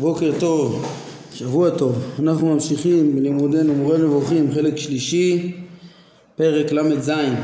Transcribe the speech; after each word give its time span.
בוקר 0.00 0.32
טוב, 0.40 0.86
שבוע 1.34 1.70
טוב. 1.70 1.98
אנחנו 2.18 2.54
ממשיכים 2.54 3.16
בלימודנו 3.16 3.74
מורה 3.74 3.98
נבוכים, 3.98 4.52
חלק 4.54 4.76
שלישי, 4.76 5.52
פרק 6.36 6.72
ל"ז. 6.72 7.08
אה, 7.08 7.34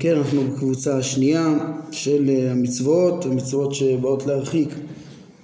כן, 0.00 0.16
אנחנו 0.16 0.44
בקבוצה 0.44 0.98
השנייה 0.98 1.54
של 1.92 2.24
אה, 2.28 2.52
המצוות, 2.52 3.24
המצוות 3.24 3.74
שבאות 3.74 4.26
להרחיק 4.26 4.68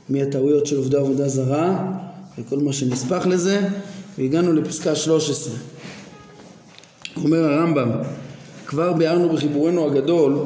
מהטעויות 0.09 0.67
של 0.67 0.77
עובדי 0.77 0.97
עבודה 0.97 1.29
זרה 1.29 1.93
וכל 2.39 2.59
מה 2.59 2.73
שנספח 2.73 3.27
לזה, 3.27 3.69
והגענו 4.19 4.53
לפסקה 4.53 4.95
13. 4.95 5.55
אומר 7.17 7.45
הרמב"ם, 7.45 7.91
כבר 8.67 8.93
ביארנו 8.93 9.29
בחיבורנו 9.29 9.87
הגדול 9.87 10.39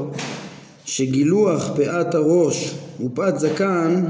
שגילוח 0.84 1.70
פאת 1.76 2.14
הראש 2.14 2.74
ופאת 3.04 3.40
זקן 3.40 4.04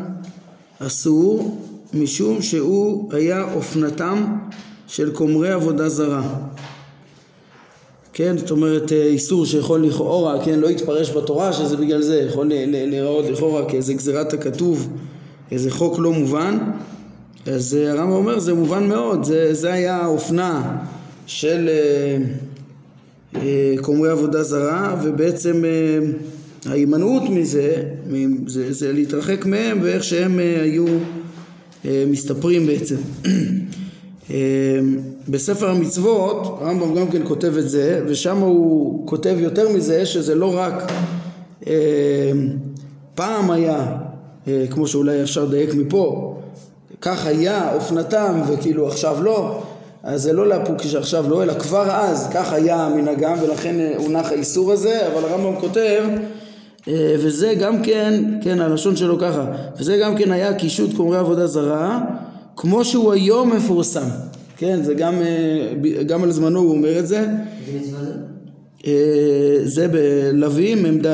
אסור 0.78 1.58
משום 1.94 2.42
שהוא 2.42 3.12
היה 3.12 3.52
אופנתם 3.54 4.24
של 4.86 5.10
כומרי 5.14 5.52
עבודה 5.52 5.88
זרה. 5.88 6.22
כן, 8.12 8.38
זאת 8.38 8.50
אומרת 8.50 8.92
אה, 8.92 9.02
איסור 9.02 9.46
שיכול 9.46 9.86
לכאורה, 9.86 10.44
כן, 10.44 10.58
לא 10.58 10.70
יתפרש 10.70 11.10
בתורה 11.10 11.52
שזה 11.52 11.76
בגלל 11.76 12.02
זה, 12.02 12.16
יכול 12.16 12.46
להיראות 12.66 13.24
לכאורה 13.24 13.64
כאיזה 13.68 13.94
גזירת 13.94 14.32
הכתוב, 14.32 14.88
איזה 15.50 15.70
חוק 15.70 15.98
לא 15.98 16.12
מובן, 16.12 16.58
אז 17.46 17.74
אה, 17.74 17.92
הרמב"ם 17.92 18.12
אומר 18.12 18.38
זה 18.38 18.54
מובן 18.54 18.88
מאוד, 18.88 19.24
זה, 19.24 19.54
זה 19.54 19.72
היה 19.72 19.96
האופנה 19.96 20.76
של 21.26 21.70
כומרי 23.82 24.08
אה, 24.08 24.14
אה, 24.14 24.18
עבודה 24.18 24.42
זרה 24.42 24.96
ובעצם 25.02 25.64
אה, 25.64 25.98
ההימנעות 26.68 27.22
מזה 27.30 27.82
זה, 28.46 28.72
זה 28.72 28.92
להתרחק 28.92 29.46
מהם 29.46 29.78
ואיך 29.82 30.04
שהם 30.04 30.40
אה, 30.40 30.62
היו 30.62 30.86
אה, 31.84 32.04
מסתפרים 32.06 32.66
בעצם. 32.66 32.96
אה, 34.30 34.36
בספר 35.28 35.70
המצוות 35.70 36.46
הרמב"ם 36.60 36.94
גם 36.94 37.10
כן 37.10 37.20
כותב 37.24 37.56
את 37.56 37.68
זה 37.68 38.02
ושם 38.06 38.38
הוא 38.38 39.06
כותב 39.06 39.36
יותר 39.38 39.68
מזה 39.68 40.06
שזה 40.06 40.34
לא 40.34 40.56
רק 40.56 40.92
פעם 43.14 43.50
היה 43.50 43.96
כמו 44.70 44.86
שאולי 44.86 45.22
אפשר 45.22 45.44
לדייק 45.44 45.74
מפה 45.74 46.34
כך 47.00 47.26
היה 47.26 47.74
אופנתם 47.74 48.40
וכאילו 48.48 48.88
עכשיו 48.88 49.22
לא 49.22 49.62
אז 50.02 50.22
זה 50.22 50.32
לא 50.32 50.48
לאפוק 50.48 50.82
שעכשיו 50.82 51.30
לא 51.30 51.42
אלא 51.42 51.54
כבר 51.54 51.90
אז 51.90 52.28
כך 52.34 52.52
היה 52.52 52.88
מנהגם 52.96 53.36
ולכן 53.42 53.74
הונח 53.96 54.30
האיסור 54.30 54.72
הזה 54.72 55.06
אבל 55.06 55.24
הרמב"ם 55.24 55.60
כותב 55.60 56.02
וזה 56.94 57.54
גם 57.60 57.82
כן, 57.82 58.24
כן 58.42 58.60
הלשון 58.60 58.96
שלו 58.96 59.18
ככה, 59.18 59.44
וזה 59.78 59.96
גם 59.96 60.16
כן 60.16 60.32
היה 60.32 60.54
קישוט 60.54 60.96
כומרי 60.96 61.18
עבודה 61.18 61.46
זרה 61.46 62.00
כמו 62.56 62.84
שהוא 62.84 63.12
היום 63.12 63.52
מפורסם, 63.52 64.08
כן 64.56 64.82
זה 64.82 64.94
גם, 64.94 65.14
אה, 65.22 66.02
גם 66.02 66.22
על 66.22 66.32
זמנו 66.32 66.60
הוא 66.60 66.70
אומר 66.70 66.98
את 66.98 67.06
זה, 67.06 67.26
אה, 68.86 68.92
זה 69.62 69.88
בלווים 69.88 70.82
מ"ד, 70.82 71.06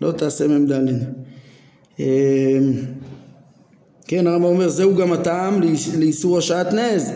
לא 0.00 0.12
תעשה 0.12 0.48
מ"ד, 0.48 0.72
כן 4.06 4.26
הרמב"ם 4.26 4.44
אומר 4.44 4.68
זהו 4.68 4.94
גם 4.94 5.12
הטעם 5.12 5.60
לאיסור 5.98 6.38
השעטנז, 6.38 7.12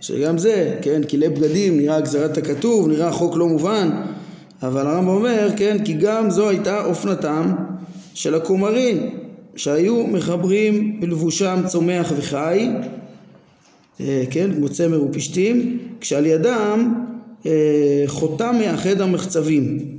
שגם 0.00 0.38
זה, 0.38 0.76
כן 0.82 1.02
כלי 1.10 1.28
בגדים 1.28 1.76
נראה 1.76 2.00
גזרת 2.00 2.38
הכתוב, 2.38 2.88
נראה 2.88 3.12
חוק 3.12 3.36
לא 3.36 3.48
מובן 3.48 3.90
אבל 4.62 4.86
הרמב"ם 4.86 5.08
אומר, 5.08 5.48
כן, 5.56 5.84
כי 5.84 5.92
גם 5.92 6.30
זו 6.30 6.48
הייתה 6.48 6.84
אופנתם 6.84 7.52
של 8.14 8.34
הכומרים 8.34 9.10
שהיו 9.56 10.06
מחברים 10.06 11.00
בלבושם 11.00 11.62
צומח 11.66 12.12
וחי, 12.16 12.68
אה, 14.00 14.24
כן, 14.30 14.50
כמו 14.54 14.68
צמר 14.68 15.04
ופשתים, 15.04 15.78
כשעל 16.00 16.26
ידם 16.26 16.94
אה, 17.46 18.02
חותם 18.06 18.56
מאחד 18.58 19.00
המחצבים. 19.00 19.98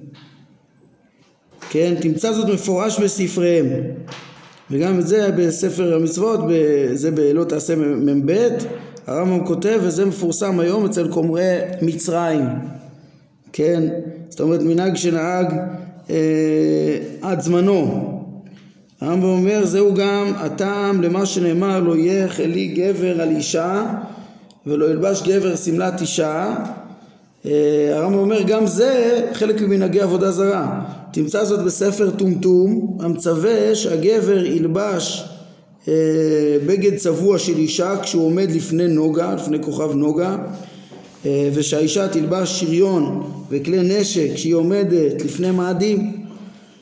כן, 1.70 1.94
תמצא 2.02 2.34
זאת 2.34 2.50
מפורש 2.50 3.00
בספריהם. 3.00 3.68
וגם 4.72 5.00
את 5.00 5.08
זה 5.08 5.32
בספר 5.32 5.96
המצוות, 5.96 6.40
זה 6.94 7.12
בלא 7.12 7.44
תעשה 7.44 7.76
מ"ב, 7.76 8.48
הרמב"ם 9.08 9.46
כותב 9.46 9.80
וזה 9.84 10.06
מפורסם 10.06 10.60
היום 10.60 10.86
אצל 10.86 11.12
כומרי 11.12 11.58
מצרים. 11.82 12.46
כן, 13.54 13.84
זאת 14.30 14.42
אומרת 14.42 14.62
מנהג 14.62 14.96
שנהג 14.96 15.54
אה, 16.10 16.98
עד 17.22 17.42
זמנו. 17.42 18.16
הרמב"ם 19.02 19.26
אומר 19.28 19.66
זהו 19.66 19.94
גם 19.94 20.32
הטעם 20.36 21.02
למה 21.02 21.26
שנאמר 21.26 21.80
לא 21.80 21.96
יהיה 21.96 22.30
חלי 22.30 22.68
גבר 22.68 23.22
על 23.22 23.30
אישה 23.30 23.86
ולא 24.68 24.86
ילבש 24.92 25.24
גבר 25.28 25.56
שמלת 25.56 26.02
אישה 26.02 26.56
אה, 27.46 27.92
הרמב"ם 27.94 28.20
אומר 28.20 28.42
גם 28.42 28.68
זה 28.68 29.22
חלק 29.34 29.62
ממנהגי 29.62 30.02
עבודה 30.02 30.32
זרה 30.32 30.82
תמצא 31.12 31.44
זאת 31.44 31.66
בספר 31.66 32.10
טומטום 32.10 32.98
המצווה 33.00 33.76
שהגבר 33.76 34.46
ילבש 34.46 35.30
אה, 35.88 35.94
בגד 36.66 36.98
צבוע 36.98 37.40
של 37.40 37.58
אישה 37.58 37.96
כשהוא 38.02 38.26
עומד 38.26 38.52
לפני 38.52 38.88
נוגה, 38.88 39.36
לפני 39.36 39.64
כוכב 39.64 39.96
נוגה 39.96 40.38
ושהאישה 41.26 42.08
תלבש 42.08 42.60
שריון 42.60 43.32
וכלי 43.50 44.00
נשק 44.00 44.34
כשהיא 44.34 44.56
עומדת 44.56 45.26
לפני 45.26 45.52
מאדים 45.52 46.26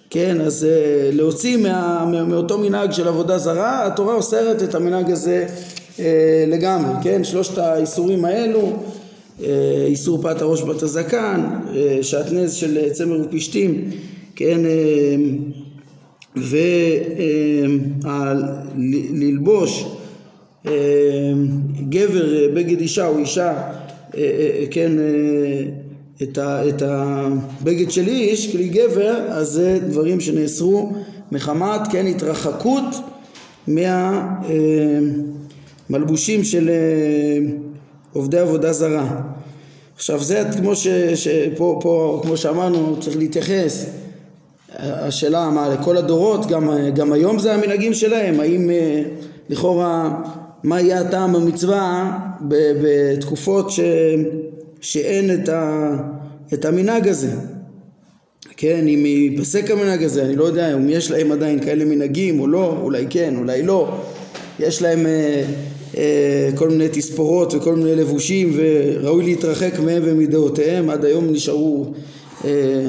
כן 0.09 0.41
אז 0.41 0.63
אה, 0.63 1.09
להוציא 1.13 1.57
מה, 1.57 2.05
מאותו 2.27 2.57
מנהג 2.57 2.91
של 2.91 3.07
עבודה 3.07 3.37
זרה 3.37 3.85
התורה 3.85 4.13
אוסרת 4.13 4.63
את 4.63 4.75
המנהג 4.75 5.11
הזה 5.11 5.47
אה, 5.99 6.45
לגמרי 6.47 6.91
כן? 7.03 7.23
שלושת 7.23 7.57
האיסורים 7.57 8.25
האלו 8.25 8.73
איסור 9.87 10.21
פת 10.21 10.41
הראש 10.41 10.61
בת 10.61 10.83
הזקן 10.83 11.45
שעטנז 12.01 12.53
של 12.53 12.89
צמר 12.91 13.21
ופשתים 13.21 13.89
כן 14.35 14.59
וללבוש 18.75 19.85
גבר 21.89 22.53
בגד 22.53 22.79
אישה 22.79 23.07
או 23.07 23.17
אישה 23.17 23.47
אה, 23.47 23.53
אה, 23.57 23.86
כן, 24.71 24.91
אה, 24.99 25.63
את, 26.23 26.37
ה, 26.37 26.69
את 26.69 26.81
הבגד 26.81 27.91
של 27.91 28.07
איש, 28.07 28.51
כלי 28.51 28.69
גבר, 28.69 29.15
אז 29.29 29.47
זה 29.47 29.79
דברים 29.87 30.19
שנאסרו 30.19 30.91
מחמת, 31.31 31.81
כן, 31.91 32.07
התרחקות 32.07 32.83
מהמלבושים 35.87 36.43
של 36.43 36.69
עובדי 38.13 38.39
עבודה 38.39 38.73
זרה. 38.73 39.21
עכשיו 39.95 40.23
זה 40.23 40.43
כמו 40.57 40.75
ש, 40.75 40.87
שפה, 41.15 41.79
פה, 41.81 42.21
כמו 42.23 42.37
שאמרנו, 42.37 42.97
צריך 42.99 43.17
להתייחס. 43.17 43.85
השאלה 44.79 45.49
מה 45.49 45.69
לכל 45.69 45.97
הדורות, 45.97 46.45
גם, 46.45 46.69
גם 46.95 47.13
היום 47.13 47.39
זה 47.39 47.53
המנהגים 47.53 47.93
שלהם, 47.93 48.39
האם 48.39 48.69
לכאורה 49.49 50.21
מה 50.63 50.81
יהיה 50.81 50.99
הטעם 50.99 51.33
במצווה 51.33 52.17
בתקופות 52.49 53.71
ש, 53.71 53.79
שאין 54.81 55.33
את, 55.33 55.49
ה, 55.49 55.91
את 56.53 56.65
המנהג 56.65 57.07
הזה. 57.07 57.31
כן 58.57 58.87
אם 58.87 59.05
ייפסק 59.05 59.71
המנהג 59.71 60.03
הזה 60.03 60.25
אני 60.25 60.35
לא 60.35 60.43
יודע 60.43 60.73
אם 60.73 60.89
יש 60.89 61.11
להם 61.11 61.31
עדיין 61.31 61.59
כאלה 61.59 61.85
מנהגים 61.85 62.39
או 62.39 62.47
לא 62.47 62.77
אולי 62.81 63.05
כן 63.09 63.35
אולי 63.37 63.63
לא. 63.63 63.97
יש 64.59 64.81
להם 64.81 65.05
אה, 65.05 65.43
אה, 65.97 66.49
כל 66.55 66.69
מיני 66.69 66.87
תספורות 66.91 67.53
וכל 67.53 67.75
מיני 67.75 67.95
לבושים 67.95 68.53
וראוי 68.55 69.23
להתרחק 69.23 69.79
מהם 69.79 70.01
ומדעותיהם. 70.05 70.89
עד 70.89 71.05
היום 71.05 71.31
נשארו 71.31 71.85
אה, 72.45 72.85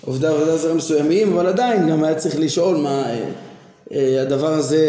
עובדי 0.00 0.26
עבודה 0.26 0.56
זרה 0.56 0.74
מסוימים 0.74 1.32
אבל 1.32 1.46
עדיין 1.46 1.88
גם 1.88 2.04
היה 2.04 2.14
צריך 2.14 2.40
לשאול 2.40 2.76
מה 2.76 3.04
אה, 3.10 3.24
הדבר 3.94 4.52
הזה, 4.54 4.86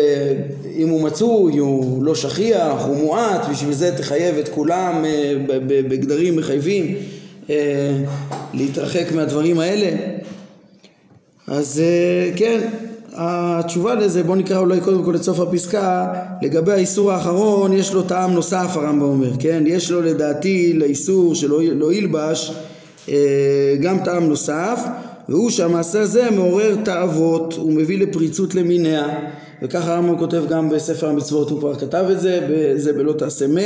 אם 0.75 0.89
הוא 0.89 1.01
מצוי, 1.01 1.57
הוא 1.57 2.03
לא 2.03 2.15
שכיח, 2.15 2.85
הוא 2.85 2.97
מועט, 2.97 3.49
בשביל 3.49 3.73
זה 3.73 3.97
תחייב 3.97 4.37
את 4.37 4.49
כולם 4.49 5.05
אה, 5.05 5.33
בגדרים 5.67 6.35
מחייבים 6.35 6.95
אה, 7.49 7.55
להתרחק 8.53 9.11
מהדברים 9.11 9.59
האלה. 9.59 9.89
אז 11.47 11.81
כן, 12.35 12.59
התשובה 13.13 13.95
לזה, 13.95 14.23
בואו 14.23 14.35
נקרא 14.35 14.57
אולי 14.57 14.81
קודם 14.81 15.03
כל 15.03 15.15
את 15.15 15.23
סוף 15.23 15.39
הפסקה, 15.39 16.13
לגבי 16.41 16.71
האיסור 16.71 17.11
האחרון 17.11 17.73
יש 17.73 17.93
לו 17.93 18.01
טעם 18.01 18.33
נוסף 18.33 18.71
הרמב"ם 18.75 19.01
אומר, 19.01 19.31
כן? 19.39 19.63
יש 19.67 19.91
לו 19.91 20.01
לדעתי 20.01 20.73
לאיסור 20.73 21.35
שלא 21.35 21.61
לא 21.63 21.93
ילבש 21.93 22.53
גם 23.81 24.03
טעם 24.05 24.29
נוסף 24.29 24.79
והוא 25.29 25.49
שהמעשה 25.49 26.01
הזה 26.01 26.31
מעורר 26.31 26.75
תאוות, 26.85 27.53
הוא 27.53 27.73
מביא 27.73 27.99
לפריצות 27.99 28.55
למיניה, 28.55 29.07
וככה 29.61 29.93
הרמב"ם 29.93 30.17
כותב 30.17 30.43
גם 30.49 30.69
בספר 30.69 31.09
המצוות, 31.09 31.49
הוא 31.49 31.59
כבר 31.59 31.75
כתב 31.75 32.05
את 32.11 32.19
זה, 32.19 32.47
זה 32.75 32.93
בלא 32.93 33.13
תעשה 33.13 33.47
מ', 33.47 33.57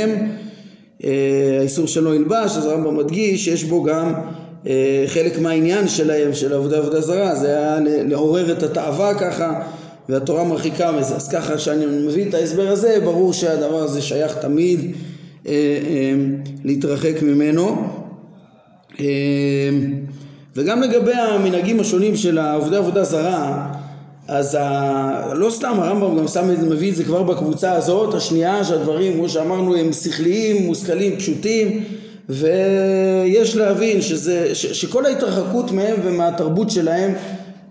אה, 1.04 1.56
האיסור 1.60 1.86
שלא 1.86 2.14
ילבש, 2.14 2.56
אז 2.56 2.66
הרמב"ם 2.66 2.96
מדגיש 2.96 3.44
שיש 3.44 3.64
בו 3.64 3.82
גם 3.82 4.12
אה, 4.66 5.04
חלק 5.06 5.38
מהעניין 5.38 5.88
שלהם, 5.88 6.34
של 6.34 6.54
עבודה 6.54 6.78
עבודה 6.78 7.00
זרה, 7.00 7.34
זה 7.34 7.46
היה 7.46 7.78
לעורר 7.84 8.52
את 8.52 8.62
התאווה 8.62 9.14
ככה, 9.14 9.60
והתורה 10.08 10.44
מרחיקה 10.44 10.92
מזה. 10.92 11.14
אז 11.14 11.28
ככה 11.28 11.56
כשאני 11.56 11.86
מביא 11.86 12.28
את 12.28 12.34
ההסבר 12.34 12.68
הזה, 12.68 12.98
ברור 13.04 13.32
שהדבר 13.32 13.82
הזה 13.82 14.02
שייך 14.02 14.36
תמיד 14.38 14.92
אה, 15.46 15.52
להתרחק 16.64 17.22
ממנו. 17.22 17.76
וגם 20.58 20.82
לגבי 20.82 21.12
המנהגים 21.12 21.80
השונים 21.80 22.16
של 22.16 22.38
עובדי 22.38 22.76
עבודה 22.76 23.04
זרה, 23.04 23.66
אז 24.28 24.56
ה... 24.60 25.34
לא 25.34 25.50
סתם 25.50 25.74
הרמב"ם 25.78 26.18
גם 26.18 26.28
שם, 26.28 26.68
מביא 26.68 26.90
את 26.90 26.96
זה 26.96 27.04
כבר 27.04 27.22
בקבוצה 27.22 27.72
הזאת, 27.72 28.14
השנייה 28.14 28.64
שהדברים 28.64 29.12
כמו 29.12 29.28
שאמרנו 29.28 29.76
הם 29.76 29.92
שכליים, 29.92 30.66
מושכלים, 30.66 31.16
פשוטים 31.16 31.84
ויש 32.28 33.56
להבין 33.56 34.02
שזה, 34.02 34.54
ש, 34.54 34.66
שכל 34.66 35.06
ההתרחקות 35.06 35.70
מהם 35.70 35.96
ומהתרבות 36.04 36.70
שלהם 36.70 37.14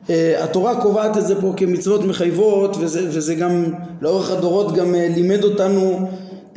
אה, 0.10 0.44
התורה 0.44 0.82
קובעת 0.82 1.18
את 1.18 1.28
זה 1.28 1.42
פה 1.42 1.54
כמצוות 1.58 2.04
מחייבות 2.04 2.76
וזה, 2.80 3.02
וזה 3.10 3.36
גם 3.36 3.64
לאורך 4.02 4.32
הדורות 4.32 4.76
גם 4.76 4.96
אה, 4.96 5.08
לימד 5.16 5.44
אותנו 5.44 6.08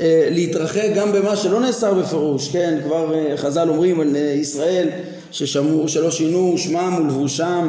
אה, 0.00 0.28
להתרחק 0.30 0.88
גם 0.96 1.12
במה 1.12 1.36
שלא 1.36 1.60
נאסר 1.60 1.94
בפירוש, 1.94 2.48
כן, 2.48 2.78
כבר 2.84 3.14
חז"ל 3.36 3.68
אומרים 3.68 4.00
על 4.00 4.16
ישראל 4.16 4.88
ששמעו, 5.30 5.88
שלא 5.88 6.10
שינו 6.10 6.54
שמם 6.58 6.96
ולבושם 6.98 7.68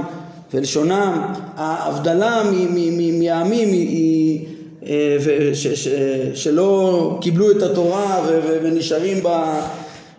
ולשונם, 0.54 1.34
ההבדלה 1.56 2.44
מהעמים 3.20 3.68
היא 3.74 4.46
שלא 6.34 7.18
קיבלו 7.22 7.52
את 7.52 7.62
התורה 7.62 8.26
ונשארים 8.64 9.24
בה, 9.24 9.68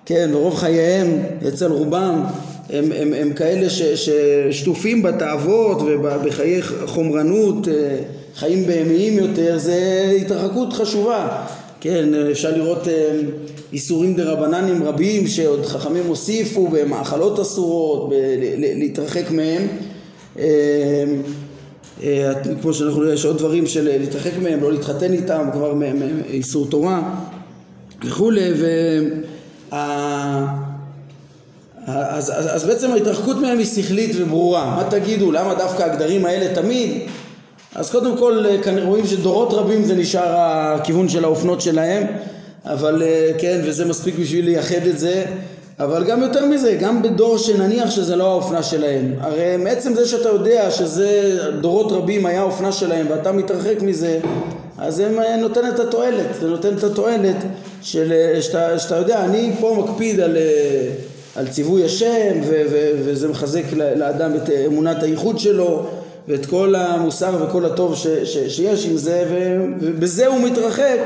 כן, 0.06 0.30
ברוב 0.32 0.54
חייהם 0.56 1.22
אצל 1.48 1.72
רובם 1.72 2.24
הם, 2.72 2.92
הם, 2.96 3.14
הם 3.14 3.32
כאלה 3.32 3.70
ש, 3.70 3.82
ששטופים 3.82 5.02
בתאוות 5.02 5.78
ובחיי 5.82 6.62
חומרנות, 6.86 7.68
אה, 7.68 7.98
חיים 8.34 8.66
בהמיים 8.66 9.18
יותר, 9.18 9.58
זה 9.58 10.12
התרחקות 10.20 10.72
חשובה. 10.72 11.28
כן, 11.80 12.08
אפשר 12.30 12.56
לראות 12.56 12.88
אה, 12.88 13.20
איסורים 13.72 14.14
דה 14.14 14.24
רבננים 14.24 14.84
רבים 14.84 15.26
שעוד 15.26 15.66
חכמים 15.66 16.06
הוסיפו 16.06 16.68
במאכלות 16.68 17.40
אסורות, 17.40 18.08
ב- 18.08 18.14
להתרחק 18.58 19.30
מהם. 19.30 19.62
אה, 20.38 21.04
כמו 22.62 22.74
שאנחנו 22.74 22.98
רואים, 22.98 23.14
יש 23.14 23.24
עוד 23.24 23.38
דברים 23.38 23.66
של 23.66 23.98
להתרחק 23.98 24.30
מהם, 24.42 24.60
לא 24.60 24.72
להתחתן 24.72 25.12
איתם, 25.12 25.48
כבר 25.52 25.74
איסור 26.28 26.66
תורה 26.66 27.02
וכולי, 28.04 28.50
וה... 29.70 30.46
אז, 31.86 32.30
אז, 32.30 32.56
אז 32.56 32.64
בעצם 32.64 32.90
ההתרחקות 32.90 33.36
מהם 33.36 33.58
היא 33.58 33.66
שכלית 33.66 34.16
וברורה. 34.18 34.76
מה 34.76 34.84
תגידו, 34.90 35.32
למה 35.32 35.54
דווקא 35.54 35.82
הגדרים 35.82 36.24
האלה 36.24 36.54
תמיד? 36.54 36.90
אז 37.74 37.90
קודם 37.90 38.16
כל 38.18 38.46
אה, 38.46 38.62
כאן 38.62 38.78
רואים 38.78 39.06
שדורות 39.06 39.52
רבים 39.52 39.84
זה 39.84 39.94
נשאר 39.94 40.34
הכיוון 40.36 41.08
של 41.08 41.24
האופנות 41.24 41.60
שלהם, 41.60 42.06
אבל 42.64 43.02
אה, 43.02 43.30
כן, 43.38 43.60
וזה 43.64 43.84
מספיק 43.84 44.18
בשביל 44.18 44.44
לייחד 44.44 44.86
את 44.90 44.98
זה, 44.98 45.24
אבל 45.78 46.04
גם 46.04 46.22
יותר 46.22 46.46
מזה, 46.46 46.76
גם 46.80 47.02
בדור 47.02 47.38
שנניח 47.38 47.90
שזה 47.90 48.16
לא 48.16 48.30
האופנה 48.30 48.62
שלהם, 48.62 49.14
הרי 49.20 49.56
מעצם 49.56 49.94
זה 49.94 50.06
שאתה 50.06 50.28
יודע 50.28 50.70
שזה 50.70 51.38
דורות 51.60 51.92
רבים 51.92 52.26
היה 52.26 52.40
האופנה 52.40 52.72
שלהם 52.72 53.06
ואתה 53.10 53.32
מתרחק 53.32 53.82
מזה, 53.82 54.18
אז 54.78 54.94
זה 54.96 55.08
אה, 55.18 55.36
נותן 55.36 55.68
את 55.68 55.80
התועלת, 55.80 56.26
זה 56.40 56.46
נותן 56.48 56.76
את 56.78 56.84
התועלת 56.84 57.36
של, 57.82 58.12
שאתה, 58.40 58.78
שאתה 58.78 58.96
יודע, 58.96 59.24
אני 59.24 59.52
פה 59.60 59.84
מקפיד 59.84 60.20
על 60.20 60.36
על 61.36 61.48
ציווי 61.48 61.84
השם 61.84 62.40
ו- 62.46 62.62
ו- 62.70 62.90
וזה 63.04 63.28
מחזק 63.28 63.62
לאדם 63.96 64.36
את 64.36 64.50
אמונת 64.66 65.02
הייחוד 65.02 65.38
שלו 65.38 65.86
ואת 66.28 66.46
כל 66.46 66.74
המוסר 66.74 67.36
וכל 67.40 67.64
הטוב 67.64 67.96
ש- 67.96 68.06
ש- 68.06 68.56
שיש 68.56 68.86
עם 68.86 68.96
זה 68.96 69.24
ו- 69.30 69.64
ובזה 69.80 70.26
הוא 70.26 70.40
מתרחק 70.40 70.98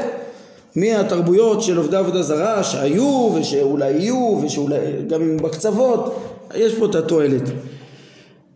מהתרבויות 0.77 1.63
של 1.63 1.77
עובדי 1.77 1.97
עבודה 1.97 2.23
זרה 2.23 2.65
שהיו 2.65 3.35
ושאולי 3.35 3.91
יהיו 3.91 4.41
ושאולי 4.45 4.77
גם 5.09 5.23
אם 5.23 5.37
בקצוות 5.37 6.17
יש 6.55 6.75
פה 6.75 6.87
את 6.87 6.95
התועלת. 6.95 7.43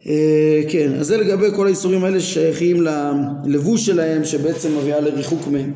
אה, 0.06 0.62
כן, 0.68 0.92
אז 1.00 1.06
זה 1.06 1.16
לגבי 1.16 1.46
כל 1.56 1.66
האיסורים 1.66 2.04
האלה 2.04 2.20
ששייכים 2.20 2.86
ללבוש 3.44 3.86
שלהם 3.86 4.24
שבעצם 4.24 4.68
מביאה 4.78 5.00
לריחוק 5.00 5.48
מהם. 5.48 5.72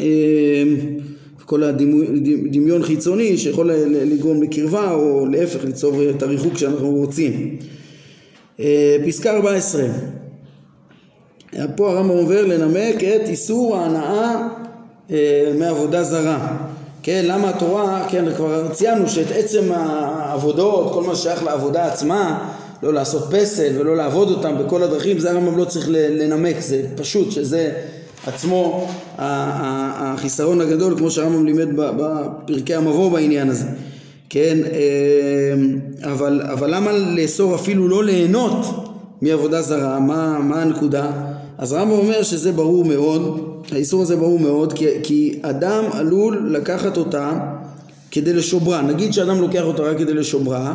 אה, 0.00 0.06
כל 1.44 1.62
הדמיון 1.62 2.82
חיצוני 2.82 3.38
שיכול 3.38 3.70
לגרום 3.86 4.42
לקרבה 4.42 4.92
או 4.92 5.26
להפך 5.26 5.64
ליצור 5.64 6.10
את 6.10 6.22
הריחוק 6.22 6.58
שאנחנו 6.58 6.90
רוצים. 6.90 7.56
אה, 8.60 8.96
פסקה 9.06 9.36
14 9.36 9.82
פה 11.76 11.90
הרמב"ם 11.90 12.16
עובר 12.16 12.46
לנמק 12.46 13.04
את 13.04 13.28
איסור 13.28 13.76
ההנאה 13.76 14.34
אה, 14.34 14.65
מעבודה 15.58 16.02
זרה. 16.02 16.56
כן, 17.02 17.24
למה 17.28 17.48
התורה, 17.48 18.06
כן, 18.10 18.24
כבר 18.36 18.68
ציינו 18.68 19.08
שאת 19.08 19.30
עצם 19.34 19.72
העבודות, 19.72 20.92
כל 20.92 21.02
מה 21.02 21.16
שייך 21.16 21.42
לעבודה 21.44 21.86
עצמה, 21.86 22.48
לא 22.82 22.94
לעשות 22.94 23.22
פסל 23.30 23.80
ולא 23.80 23.96
לעבוד 23.96 24.30
אותם 24.30 24.54
בכל 24.58 24.82
הדרכים, 24.82 25.18
זה 25.18 25.30
הרמב"ם 25.30 25.58
לא 25.58 25.64
צריך 25.64 25.88
לנמק, 25.90 26.60
זה 26.60 26.82
פשוט 26.96 27.30
שזה 27.30 27.72
עצמו 28.26 28.88
החיסרון 29.18 30.60
הגדול 30.60 30.98
כמו 30.98 31.10
שהרמב"ם 31.10 31.46
לימד 31.46 31.68
בפרקי 31.76 32.74
המבוא 32.74 33.10
בעניין 33.10 33.50
הזה. 33.50 33.66
כן 34.30 34.58
אה, 34.72 36.10
אבל, 36.12 36.42
אבל 36.52 36.74
למה 36.74 36.92
לאסור 36.92 37.54
אפילו 37.54 37.88
לא 37.88 38.04
ליהנות 38.04 38.66
מעבודה 39.22 39.62
זרה? 39.62 40.00
מה, 40.00 40.38
מה 40.38 40.62
הנקודה? 40.62 41.10
אז 41.58 41.72
הרמב"ם 41.72 41.98
אומר 41.98 42.22
שזה 42.22 42.52
ברור 42.52 42.84
מאוד 42.84 43.45
האיסור 43.72 44.02
הזה 44.02 44.16
ברור 44.16 44.38
מאוד 44.38 44.72
כי, 44.72 44.86
כי 45.02 45.38
אדם 45.42 45.84
עלול 45.92 46.48
לקחת 46.50 46.96
אותה 46.96 47.32
כדי 48.10 48.32
לשוברה. 48.32 48.82
נגיד 48.82 49.12
שאדם 49.12 49.40
לוקח 49.40 49.62
אותה 49.62 49.82
רק 49.82 49.98
כדי 49.98 50.14
לשוברה 50.14 50.74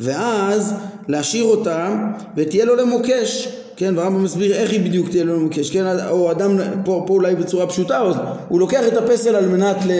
ואז 0.00 0.74
להשאיר 1.08 1.44
אותה 1.44 1.94
ותהיה 2.36 2.64
לו 2.64 2.76
למוקש 2.76 3.48
כן, 3.78 3.98
והרמב"ם 3.98 4.24
מסביר 4.24 4.54
איך 4.54 4.70
היא 4.70 4.80
בדיוק 4.80 5.10
תהיה 5.10 5.24
לו 5.24 5.40
מוקש, 5.40 5.70
כן, 5.70 5.84
או 6.08 6.30
אדם, 6.30 6.58
פה, 6.84 7.04
פה 7.06 7.14
אולי 7.14 7.34
בצורה 7.34 7.66
פשוטה, 7.66 8.02
הוא 8.48 8.60
לוקח 8.60 8.88
את 8.88 8.96
הפסל 8.96 9.36
על 9.36 9.48
מנת, 9.48 9.76
ל, 9.86 9.92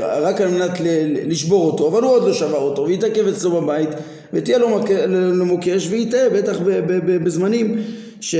רק 0.00 0.40
על 0.40 0.48
מנת 0.48 0.80
ל, 0.80 0.86
לשבור 1.30 1.66
אותו, 1.66 1.88
אבל 1.88 2.02
הוא 2.02 2.10
עוד 2.10 2.24
לא 2.24 2.32
שבר 2.32 2.58
אותו, 2.58 2.86
ויתעכב 2.86 3.26
אצלו 3.26 3.60
בבית, 3.60 3.88
ותהיה 4.32 4.58
לו 4.58 5.46
מוקש, 5.46 5.88
ויטעה 5.90 6.30
בטח 6.30 6.58
ב, 6.58 6.70
ב, 6.70 6.92
ב, 7.06 7.24
בזמנים 7.24 7.82
ש, 8.20 8.34